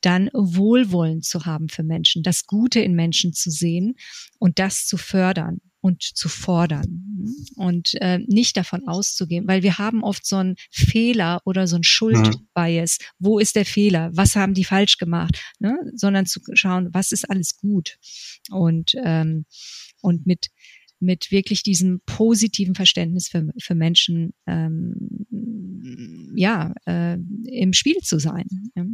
[0.00, 3.96] Dann Wohlwollen zu haben für Menschen, das Gute in Menschen zu sehen
[4.38, 7.26] und das zu fördern und zu fordern
[7.56, 11.82] und äh, nicht davon auszugehen, weil wir haben oft so einen Fehler oder so ein
[11.82, 12.98] Schuldbias.
[13.00, 13.04] Mhm.
[13.18, 14.10] Wo ist der Fehler?
[14.14, 15.42] Was haben die falsch gemacht?
[15.58, 15.76] Ne?
[15.94, 17.98] Sondern zu schauen, was ist alles gut
[18.50, 19.44] und ähm,
[20.00, 20.46] und mit
[21.00, 28.46] mit wirklich diesem positiven Verständnis für, für Menschen ähm, ja äh, im Spiel zu sein.
[28.76, 28.84] Ja.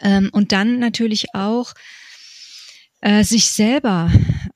[0.00, 1.74] Ähm, und dann natürlich auch
[3.02, 4.10] äh, sich selber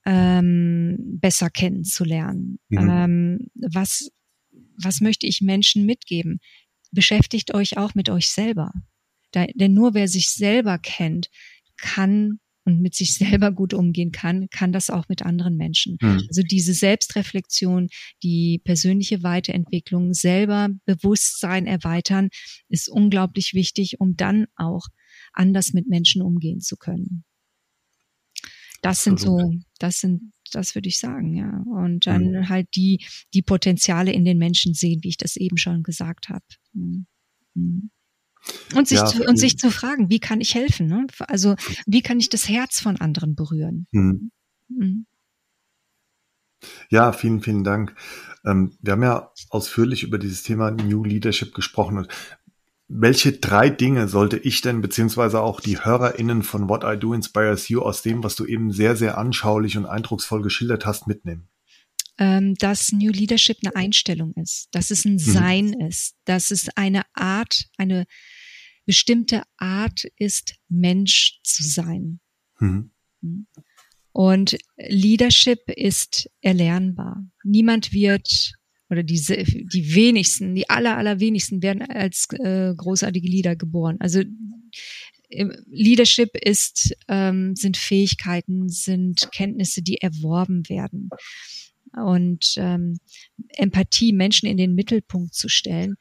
[0.05, 2.59] ähm, besser kennenzulernen.
[2.69, 2.89] Mhm.
[2.89, 4.09] Ähm, was,
[4.77, 6.39] was möchte ich Menschen mitgeben?
[6.91, 8.71] Beschäftigt euch auch mit euch selber.
[9.31, 11.29] Da, denn nur wer sich selber kennt,
[11.77, 15.97] kann und mit sich selber gut umgehen kann, kann das auch mit anderen Menschen.
[16.01, 16.21] Mhm.
[16.27, 17.89] Also diese Selbstreflexion,
[18.23, 22.29] die persönliche Weiterentwicklung, selber Bewusstsein erweitern,
[22.69, 24.87] ist unglaublich wichtig, um dann auch
[25.33, 27.23] anders mit Menschen umgehen zu können.
[28.81, 31.63] Das sind so, das sind, das würde ich sagen, ja.
[31.65, 32.49] Und dann mhm.
[32.49, 36.45] halt die, die Potenziale in den Menschen sehen, wie ich das eben schon gesagt habe.
[36.73, 37.05] Mhm.
[37.55, 37.91] mhm.
[38.73, 40.87] Und sich, ja, zu, und sich zu fragen, wie kann ich helfen?
[40.87, 41.05] Ne?
[41.27, 41.55] Also
[41.85, 43.85] wie kann ich das Herz von anderen berühren?
[43.91, 44.31] Mhm.
[44.69, 45.05] Mhm.
[46.89, 47.95] Ja, vielen, vielen Dank.
[48.45, 52.07] Ähm, wir haben ja ausführlich über dieses Thema New Leadership gesprochen.
[52.89, 57.69] Welche drei Dinge sollte ich denn, beziehungsweise auch die HörerInnen von What I Do Inspires
[57.69, 61.47] You aus dem, was du eben sehr, sehr anschaulich und eindrucksvoll geschildert hast, mitnehmen?
[62.19, 65.19] ähm, dass New Leadership eine Einstellung ist, dass es ein mhm.
[65.19, 68.05] Sein ist, dass es eine Art, eine
[68.85, 72.19] bestimmte Art ist, Mensch zu sein.
[72.59, 72.91] Mhm.
[73.21, 73.47] mhm.
[74.11, 77.25] Und Leadership ist erlernbar.
[77.43, 78.53] Niemand wird
[78.89, 83.97] oder diese, die wenigsten, die aller, aller wenigsten werden als äh, großartige Leader geboren.
[83.99, 84.23] Also
[85.31, 91.09] Leadership ist, ähm, sind Fähigkeiten, sind Kenntnisse, die erworben werden.
[91.95, 92.97] Und ähm,
[93.49, 95.95] Empathie, Menschen in den Mittelpunkt zu stellen,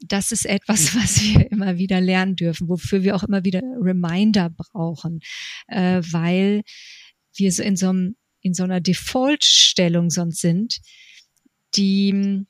[0.00, 4.50] das ist etwas, was wir immer wieder lernen dürfen, wofür wir auch immer wieder Reminder
[4.50, 5.20] brauchen,
[5.68, 6.62] äh, weil
[7.36, 10.80] wir so in so, einem, in so einer Default-Stellung sonst sind,
[11.76, 12.44] die,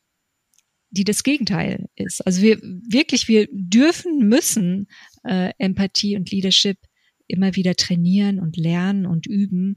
[0.91, 2.25] die das Gegenteil ist.
[2.27, 4.89] Also wir wirklich, wir dürfen, müssen
[5.25, 6.79] äh, Empathie und Leadership
[7.29, 9.77] immer wieder trainieren und lernen und üben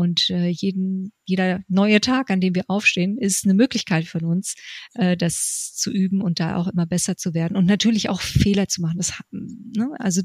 [0.00, 4.54] und äh, jeden, jeder neue Tag, an dem wir aufstehen, ist eine Möglichkeit von uns,
[4.94, 8.66] äh, das zu üben und da auch immer besser zu werden und natürlich auch Fehler
[8.66, 8.96] zu machen.
[8.96, 10.22] Das, ne, also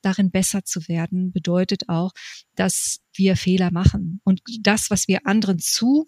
[0.00, 2.12] darin besser zu werden bedeutet auch,
[2.54, 6.06] dass wir Fehler machen und das, was wir anderen zu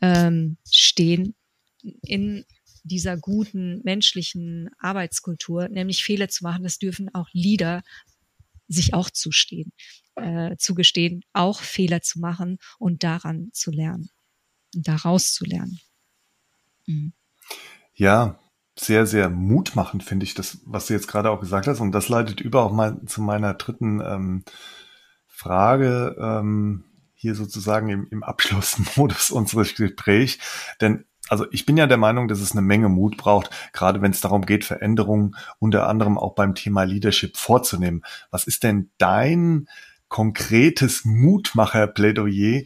[0.00, 1.34] ähm, stehen
[2.02, 2.44] in
[2.82, 7.82] dieser guten menschlichen Arbeitskultur, nämlich Fehler zu machen, das dürfen auch Leader
[8.68, 9.72] sich auch zustehen
[10.16, 14.10] äh, zugestehen, auch Fehler zu machen und daran zu lernen
[14.74, 15.80] daraus zu lernen.
[16.86, 17.12] Mhm.
[17.94, 18.38] Ja,
[18.78, 21.80] sehr, sehr mutmachend finde ich das, was du jetzt gerade auch gesagt hast.
[21.80, 24.44] Und das leitet über auch mal zu meiner dritten ähm,
[25.26, 26.84] Frage ähm,
[27.24, 30.36] hier sozusagen im, im Abschlussmodus unseres Gesprächs.
[30.82, 34.10] Denn also ich bin ja der Meinung, dass es eine Menge Mut braucht, gerade wenn
[34.10, 38.04] es darum geht, Veränderungen unter anderem auch beim Thema Leadership vorzunehmen.
[38.30, 39.66] Was ist denn dein
[40.08, 42.64] konkretes Mutmacher-Plädoyer,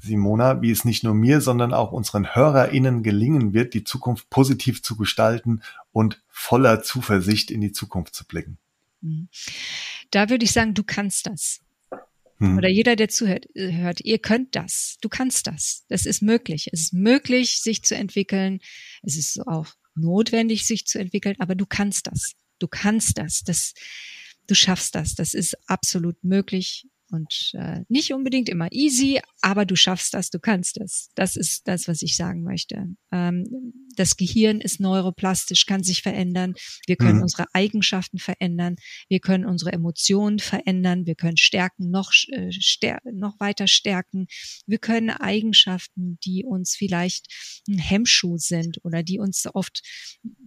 [0.00, 4.82] Simona, wie es nicht nur mir, sondern auch unseren HörerInnen gelingen wird, die Zukunft positiv
[4.82, 5.60] zu gestalten
[5.92, 8.56] und voller Zuversicht in die Zukunft zu blicken.
[10.10, 11.60] Da würde ich sagen, du kannst das.
[12.40, 12.56] Hm.
[12.56, 14.96] Oder jeder, der zuhört, hört, ihr könnt das.
[15.00, 15.84] Du kannst das.
[15.88, 16.68] Das ist möglich.
[16.72, 18.60] Es ist möglich, sich zu entwickeln.
[19.02, 22.32] Es ist auch notwendig, sich zu entwickeln, aber du kannst das.
[22.58, 23.42] Du kannst das.
[23.44, 23.74] Das,
[24.46, 25.14] du schaffst das.
[25.14, 30.38] Das ist absolut möglich und äh, nicht unbedingt immer easy, aber du schaffst das, du
[30.38, 31.10] kannst das.
[31.14, 32.86] Das ist das, was ich sagen möchte.
[33.12, 33.44] Ähm,
[33.96, 36.54] das Gehirn ist neuroplastisch, kann sich verändern.
[36.86, 37.22] Wir können mhm.
[37.22, 38.76] unsere Eigenschaften verändern.
[39.08, 41.06] Wir können unsere Emotionen verändern.
[41.06, 44.26] Wir können Stärken noch, äh, stär noch weiter stärken.
[44.66, 47.26] Wir können Eigenschaften, die uns vielleicht
[47.68, 49.82] ein Hemmschuh sind oder die uns oft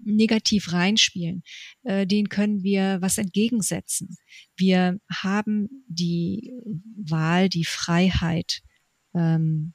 [0.06, 1.44] negativ reinspielen,
[1.84, 4.18] äh, denen können wir was entgegensetzen.
[4.56, 6.54] Wir haben die
[6.96, 8.62] Wahl, die Freiheit,
[9.14, 9.74] ähm,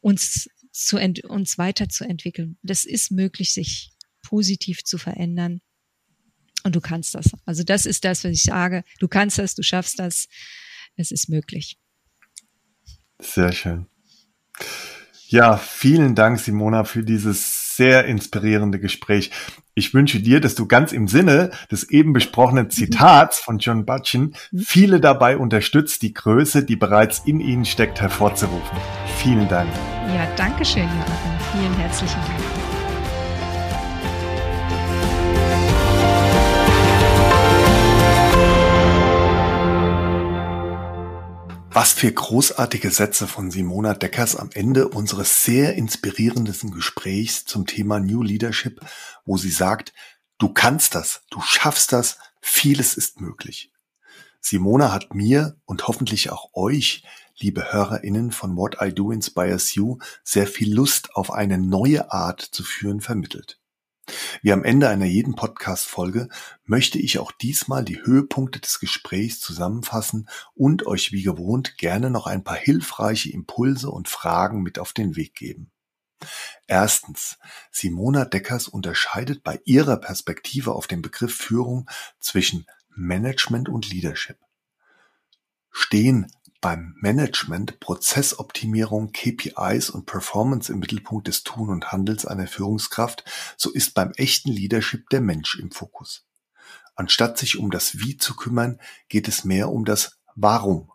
[0.00, 2.58] uns zu ent uns weiterzuentwickeln.
[2.62, 3.92] Das ist möglich, sich
[4.22, 5.60] positiv zu verändern.
[6.64, 7.30] Und du kannst das.
[7.44, 8.84] Also das ist das, was ich sage.
[8.98, 10.28] Du kannst das, du schaffst das.
[10.96, 11.78] Es ist möglich.
[13.20, 13.86] Sehr schön.
[15.28, 19.30] Ja, vielen Dank, Simona, für dieses sehr inspirierende Gespräch.
[19.78, 22.70] Ich wünsche dir, dass du ganz im Sinne des eben besprochenen mhm.
[22.70, 24.58] Zitats von John Butchin mhm.
[24.58, 28.76] viele dabei unterstützt, die Größe, die bereits in ihnen steckt, hervorzurufen.
[29.18, 29.70] Vielen Dank.
[30.12, 31.60] Ja, danke schön, Joachim.
[31.60, 32.57] Vielen herzlichen Dank.
[41.80, 48.00] Was für großartige Sätze von Simona Deckers am Ende unseres sehr inspirierenden Gesprächs zum Thema
[48.00, 48.80] New Leadership,
[49.24, 49.92] wo sie sagt,
[50.38, 53.70] du kannst das, du schaffst das, vieles ist möglich.
[54.40, 57.04] Simona hat mir und hoffentlich auch euch,
[57.38, 62.40] liebe HörerInnen von What I Do Inspires You, sehr viel Lust auf eine neue Art
[62.40, 63.60] zu führen vermittelt.
[64.42, 66.28] Wie am Ende einer jeden Podcast-Folge
[66.64, 72.26] möchte ich auch diesmal die Höhepunkte des Gesprächs zusammenfassen und euch wie gewohnt gerne noch
[72.26, 75.70] ein paar hilfreiche Impulse und Fragen mit auf den Weg geben.
[76.66, 77.38] Erstens.
[77.70, 84.38] Simona Deckers unterscheidet bei ihrer Perspektive auf den Begriff Führung zwischen Management und Leadership.
[85.70, 93.24] Stehen beim Management Prozessoptimierung, KPIs und Performance im Mittelpunkt des Tun und Handels einer Führungskraft,
[93.56, 96.26] so ist beim echten Leadership der Mensch im Fokus.
[96.96, 100.90] Anstatt sich um das Wie zu kümmern, geht es mehr um das Warum.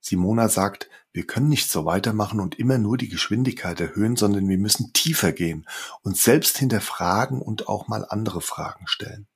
[0.00, 4.58] Simona sagt, wir können nicht so weitermachen und immer nur die Geschwindigkeit erhöhen, sondern wir
[4.58, 5.66] müssen tiefer gehen,
[6.02, 9.26] uns selbst hinterfragen und auch mal andere Fragen stellen.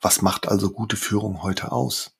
[0.00, 2.16] Was macht also gute Führung heute aus?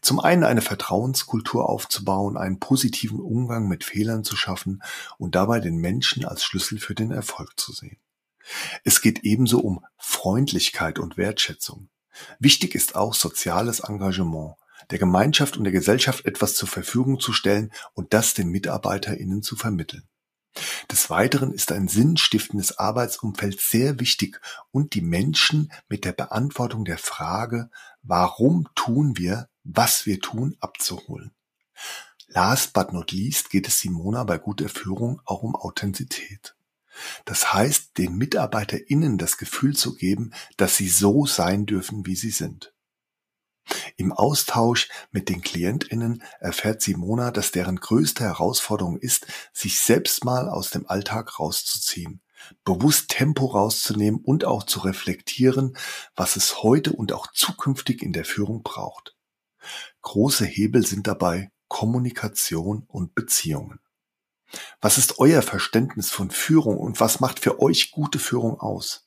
[0.00, 4.82] Zum einen eine Vertrauenskultur aufzubauen, einen positiven Umgang mit Fehlern zu schaffen
[5.18, 7.98] und dabei den Menschen als Schlüssel für den Erfolg zu sehen.
[8.84, 11.88] Es geht ebenso um Freundlichkeit und Wertschätzung.
[12.38, 14.56] Wichtig ist auch soziales Engagement.
[14.88, 19.54] der Gemeinschaft und der Gesellschaft etwas zur Verfügung zu stellen und das den MitarbeiterInnen zu
[19.54, 20.08] vermitteln.
[20.90, 24.40] Des Weiteren ist ein sinnstiftendes Arbeitsumfeld sehr wichtig
[24.72, 27.70] und die Menschen mit der Beantwortung der Frage,
[28.02, 31.32] warum tun wir, was wir tun, abzuholen.
[32.28, 36.54] Last but not least geht es Simona bei guter Führung auch um Authentizität.
[37.24, 42.30] Das heißt, den MitarbeiterInnen das Gefühl zu geben, dass sie so sein dürfen, wie sie
[42.30, 42.72] sind.
[43.96, 50.48] Im Austausch mit den KlientInnen erfährt Simona, dass deren größte Herausforderung ist, sich selbst mal
[50.48, 52.20] aus dem Alltag rauszuziehen,
[52.64, 55.76] bewusst Tempo rauszunehmen und auch zu reflektieren,
[56.16, 59.14] was es heute und auch zukünftig in der Führung braucht.
[60.02, 63.80] Große Hebel sind dabei Kommunikation und Beziehungen.
[64.80, 69.06] Was ist euer Verständnis von Führung und was macht für euch gute Führung aus?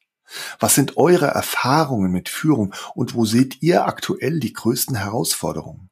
[0.59, 5.89] Was sind eure Erfahrungen mit Führung und wo seht ihr aktuell die größten Herausforderungen?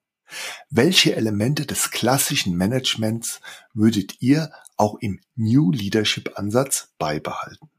[0.70, 3.42] Welche Elemente des klassischen Managements
[3.74, 7.70] würdet ihr auch im New Leadership Ansatz beibehalten?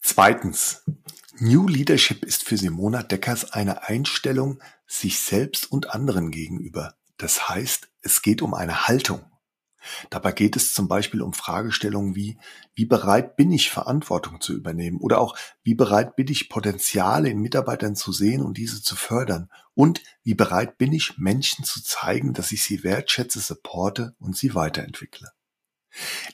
[0.00, 0.82] Zweitens.
[1.38, 6.94] New Leadership ist für Simona Deckers eine Einstellung sich selbst und anderen gegenüber.
[7.16, 9.24] Das heißt, es geht um eine Haltung.
[10.10, 12.38] Dabei geht es zum Beispiel um Fragestellungen wie,
[12.74, 14.98] wie bereit bin ich, Verantwortung zu übernehmen?
[14.98, 19.48] Oder auch, wie bereit bin ich, Potenziale in Mitarbeitern zu sehen und diese zu fördern?
[19.74, 24.54] Und wie bereit bin ich, Menschen zu zeigen, dass ich sie wertschätze, supporte und sie
[24.54, 25.30] weiterentwickle?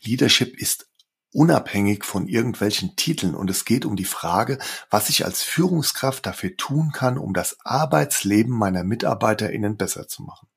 [0.02, 0.88] Leadership ist
[1.32, 4.58] unabhängig von irgendwelchen Titeln und es geht um die Frage,
[4.90, 10.48] was ich als Führungskraft dafür tun kann, um das Arbeitsleben meiner MitarbeiterInnen besser zu machen.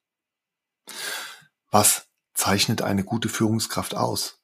[1.71, 4.41] Was zeichnet eine gute Führungskraft aus?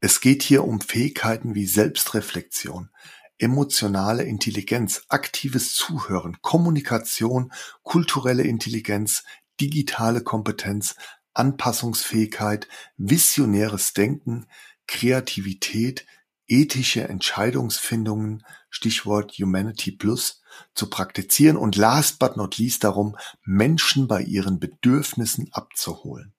[0.00, 2.90] Es geht hier um Fähigkeiten wie Selbstreflexion,
[3.38, 7.52] emotionale Intelligenz, aktives Zuhören, Kommunikation,
[7.82, 9.24] kulturelle Intelligenz,
[9.60, 10.94] digitale Kompetenz,
[11.34, 14.46] Anpassungsfähigkeit, visionäres Denken,
[14.86, 16.06] Kreativität,
[16.46, 20.42] ethische Entscheidungsfindungen, Stichwort Humanity Plus,
[20.74, 26.34] zu praktizieren und last but not least darum, Menschen bei ihren Bedürfnissen abzuholen.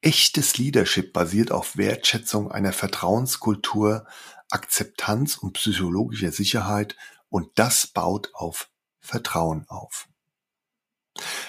[0.00, 4.06] Echtes Leadership basiert auf Wertschätzung einer Vertrauenskultur,
[4.50, 6.96] Akzeptanz und psychologischer Sicherheit
[7.28, 8.68] und das baut auf
[9.00, 10.08] Vertrauen auf.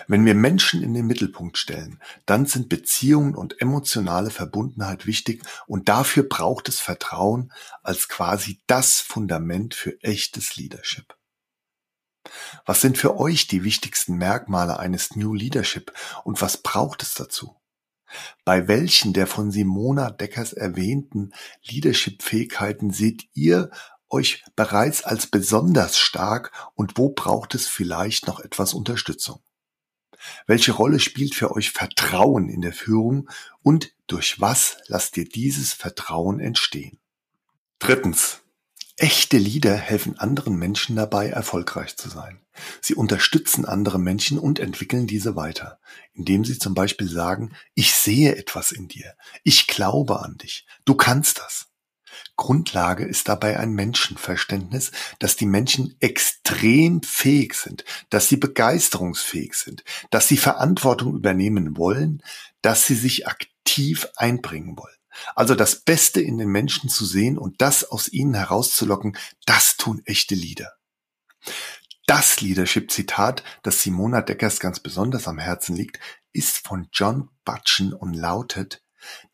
[0.08, 5.88] Wenn wir Menschen in den Mittelpunkt stellen, dann sind Beziehungen und emotionale Verbundenheit wichtig und
[5.90, 11.16] dafür braucht es Vertrauen als quasi das Fundament für echtes Leadership.
[12.66, 17.58] Was sind für euch die wichtigsten Merkmale eines New Leadership und was braucht es dazu?
[18.46, 21.34] Bei welchen der von Simona Deckers erwähnten
[21.64, 23.72] Leadership-Fähigkeiten seht ihr
[24.10, 29.42] euch bereits als besonders stark und wo braucht es vielleicht noch etwas Unterstützung?
[30.48, 33.30] Welche Rolle spielt für euch Vertrauen in der Führung
[33.62, 37.00] und durch was lasst ihr dieses Vertrauen entstehen?
[37.80, 38.40] Drittens.
[38.96, 42.40] Echte Leader helfen anderen Menschen dabei, erfolgreich zu sein.
[42.80, 45.80] Sie unterstützen andere Menschen und entwickeln diese weiter,
[46.14, 50.94] indem sie zum Beispiel sagen, ich sehe etwas in dir, ich glaube an dich, du
[50.94, 51.73] kannst das.
[52.36, 59.84] Grundlage ist dabei ein Menschenverständnis, dass die Menschen extrem fähig sind, dass sie begeisterungsfähig sind,
[60.10, 62.24] dass sie Verantwortung übernehmen wollen,
[62.62, 64.96] dass sie sich aktiv einbringen wollen.
[65.36, 70.02] Also das Beste in den Menschen zu sehen und das aus ihnen herauszulocken, das tun
[70.06, 70.74] echte Leader.
[72.06, 76.00] Das Leadership-Zitat, das Simona Deckers ganz besonders am Herzen liegt,
[76.34, 78.83] ist von John Butchen und lautet,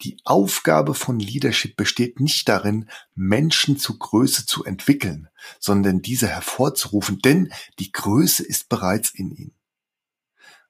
[0.01, 5.29] die Aufgabe von Leadership besteht nicht darin, Menschen zu Größe zu entwickeln,
[5.59, 9.53] sondern diese hervorzurufen, denn die Größe ist bereits in ihnen.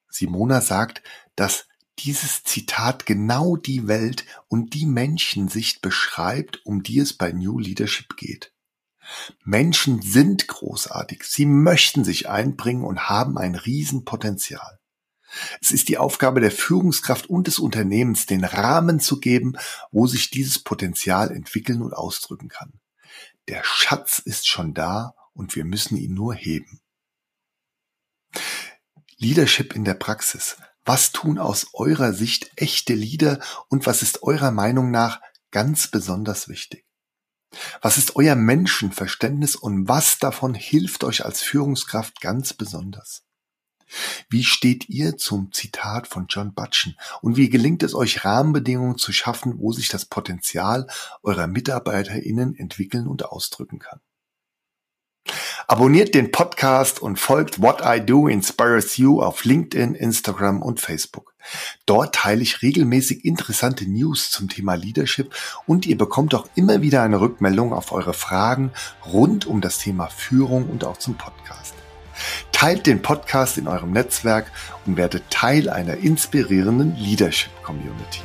[0.10, 1.04] Simona sagt,
[1.36, 1.68] dass
[2.00, 8.16] dieses Zitat genau die Welt und die Menschensicht beschreibt, um die es bei New Leadership
[8.16, 8.54] geht.
[9.44, 14.79] Menschen sind großartig, sie möchten sich einbringen und haben ein Riesenpotenzial.
[15.62, 19.58] Es ist die Aufgabe der Führungskraft und des Unternehmens, den Rahmen zu geben,
[19.92, 22.74] wo sich dieses Potenzial entwickeln und ausdrücken kann.
[23.48, 26.82] Der Schatz ist schon da und wir müssen ihn nur heben.
[29.18, 30.58] Leadership in der Praxis.
[30.86, 36.48] Was tun aus eurer Sicht echte Leader und was ist eurer Meinung nach ganz besonders
[36.48, 36.86] wichtig?
[37.82, 43.24] Was ist euer Menschenverständnis und was davon hilft euch als Führungskraft ganz besonders?
[44.30, 49.12] Wie steht ihr zum Zitat von John Butchen und wie gelingt es euch Rahmenbedingungen zu
[49.12, 50.88] schaffen, wo sich das Potenzial
[51.24, 54.00] eurer MitarbeiterInnen entwickeln und ausdrücken kann?
[55.68, 61.36] Abonniert den Podcast und folgt What I Do Inspires You auf LinkedIn, Instagram und Facebook.
[61.86, 65.36] Dort teile ich regelmäßig interessante News zum Thema Leadership
[65.68, 68.72] und ihr bekommt auch immer wieder eine Rückmeldung auf eure Fragen
[69.06, 71.76] rund um das Thema Führung und auch zum Podcast.
[72.52, 74.52] Teilt den Podcast in eurem Netzwerk
[74.86, 78.22] und werdet Teil einer inspirierenden Leadership Community.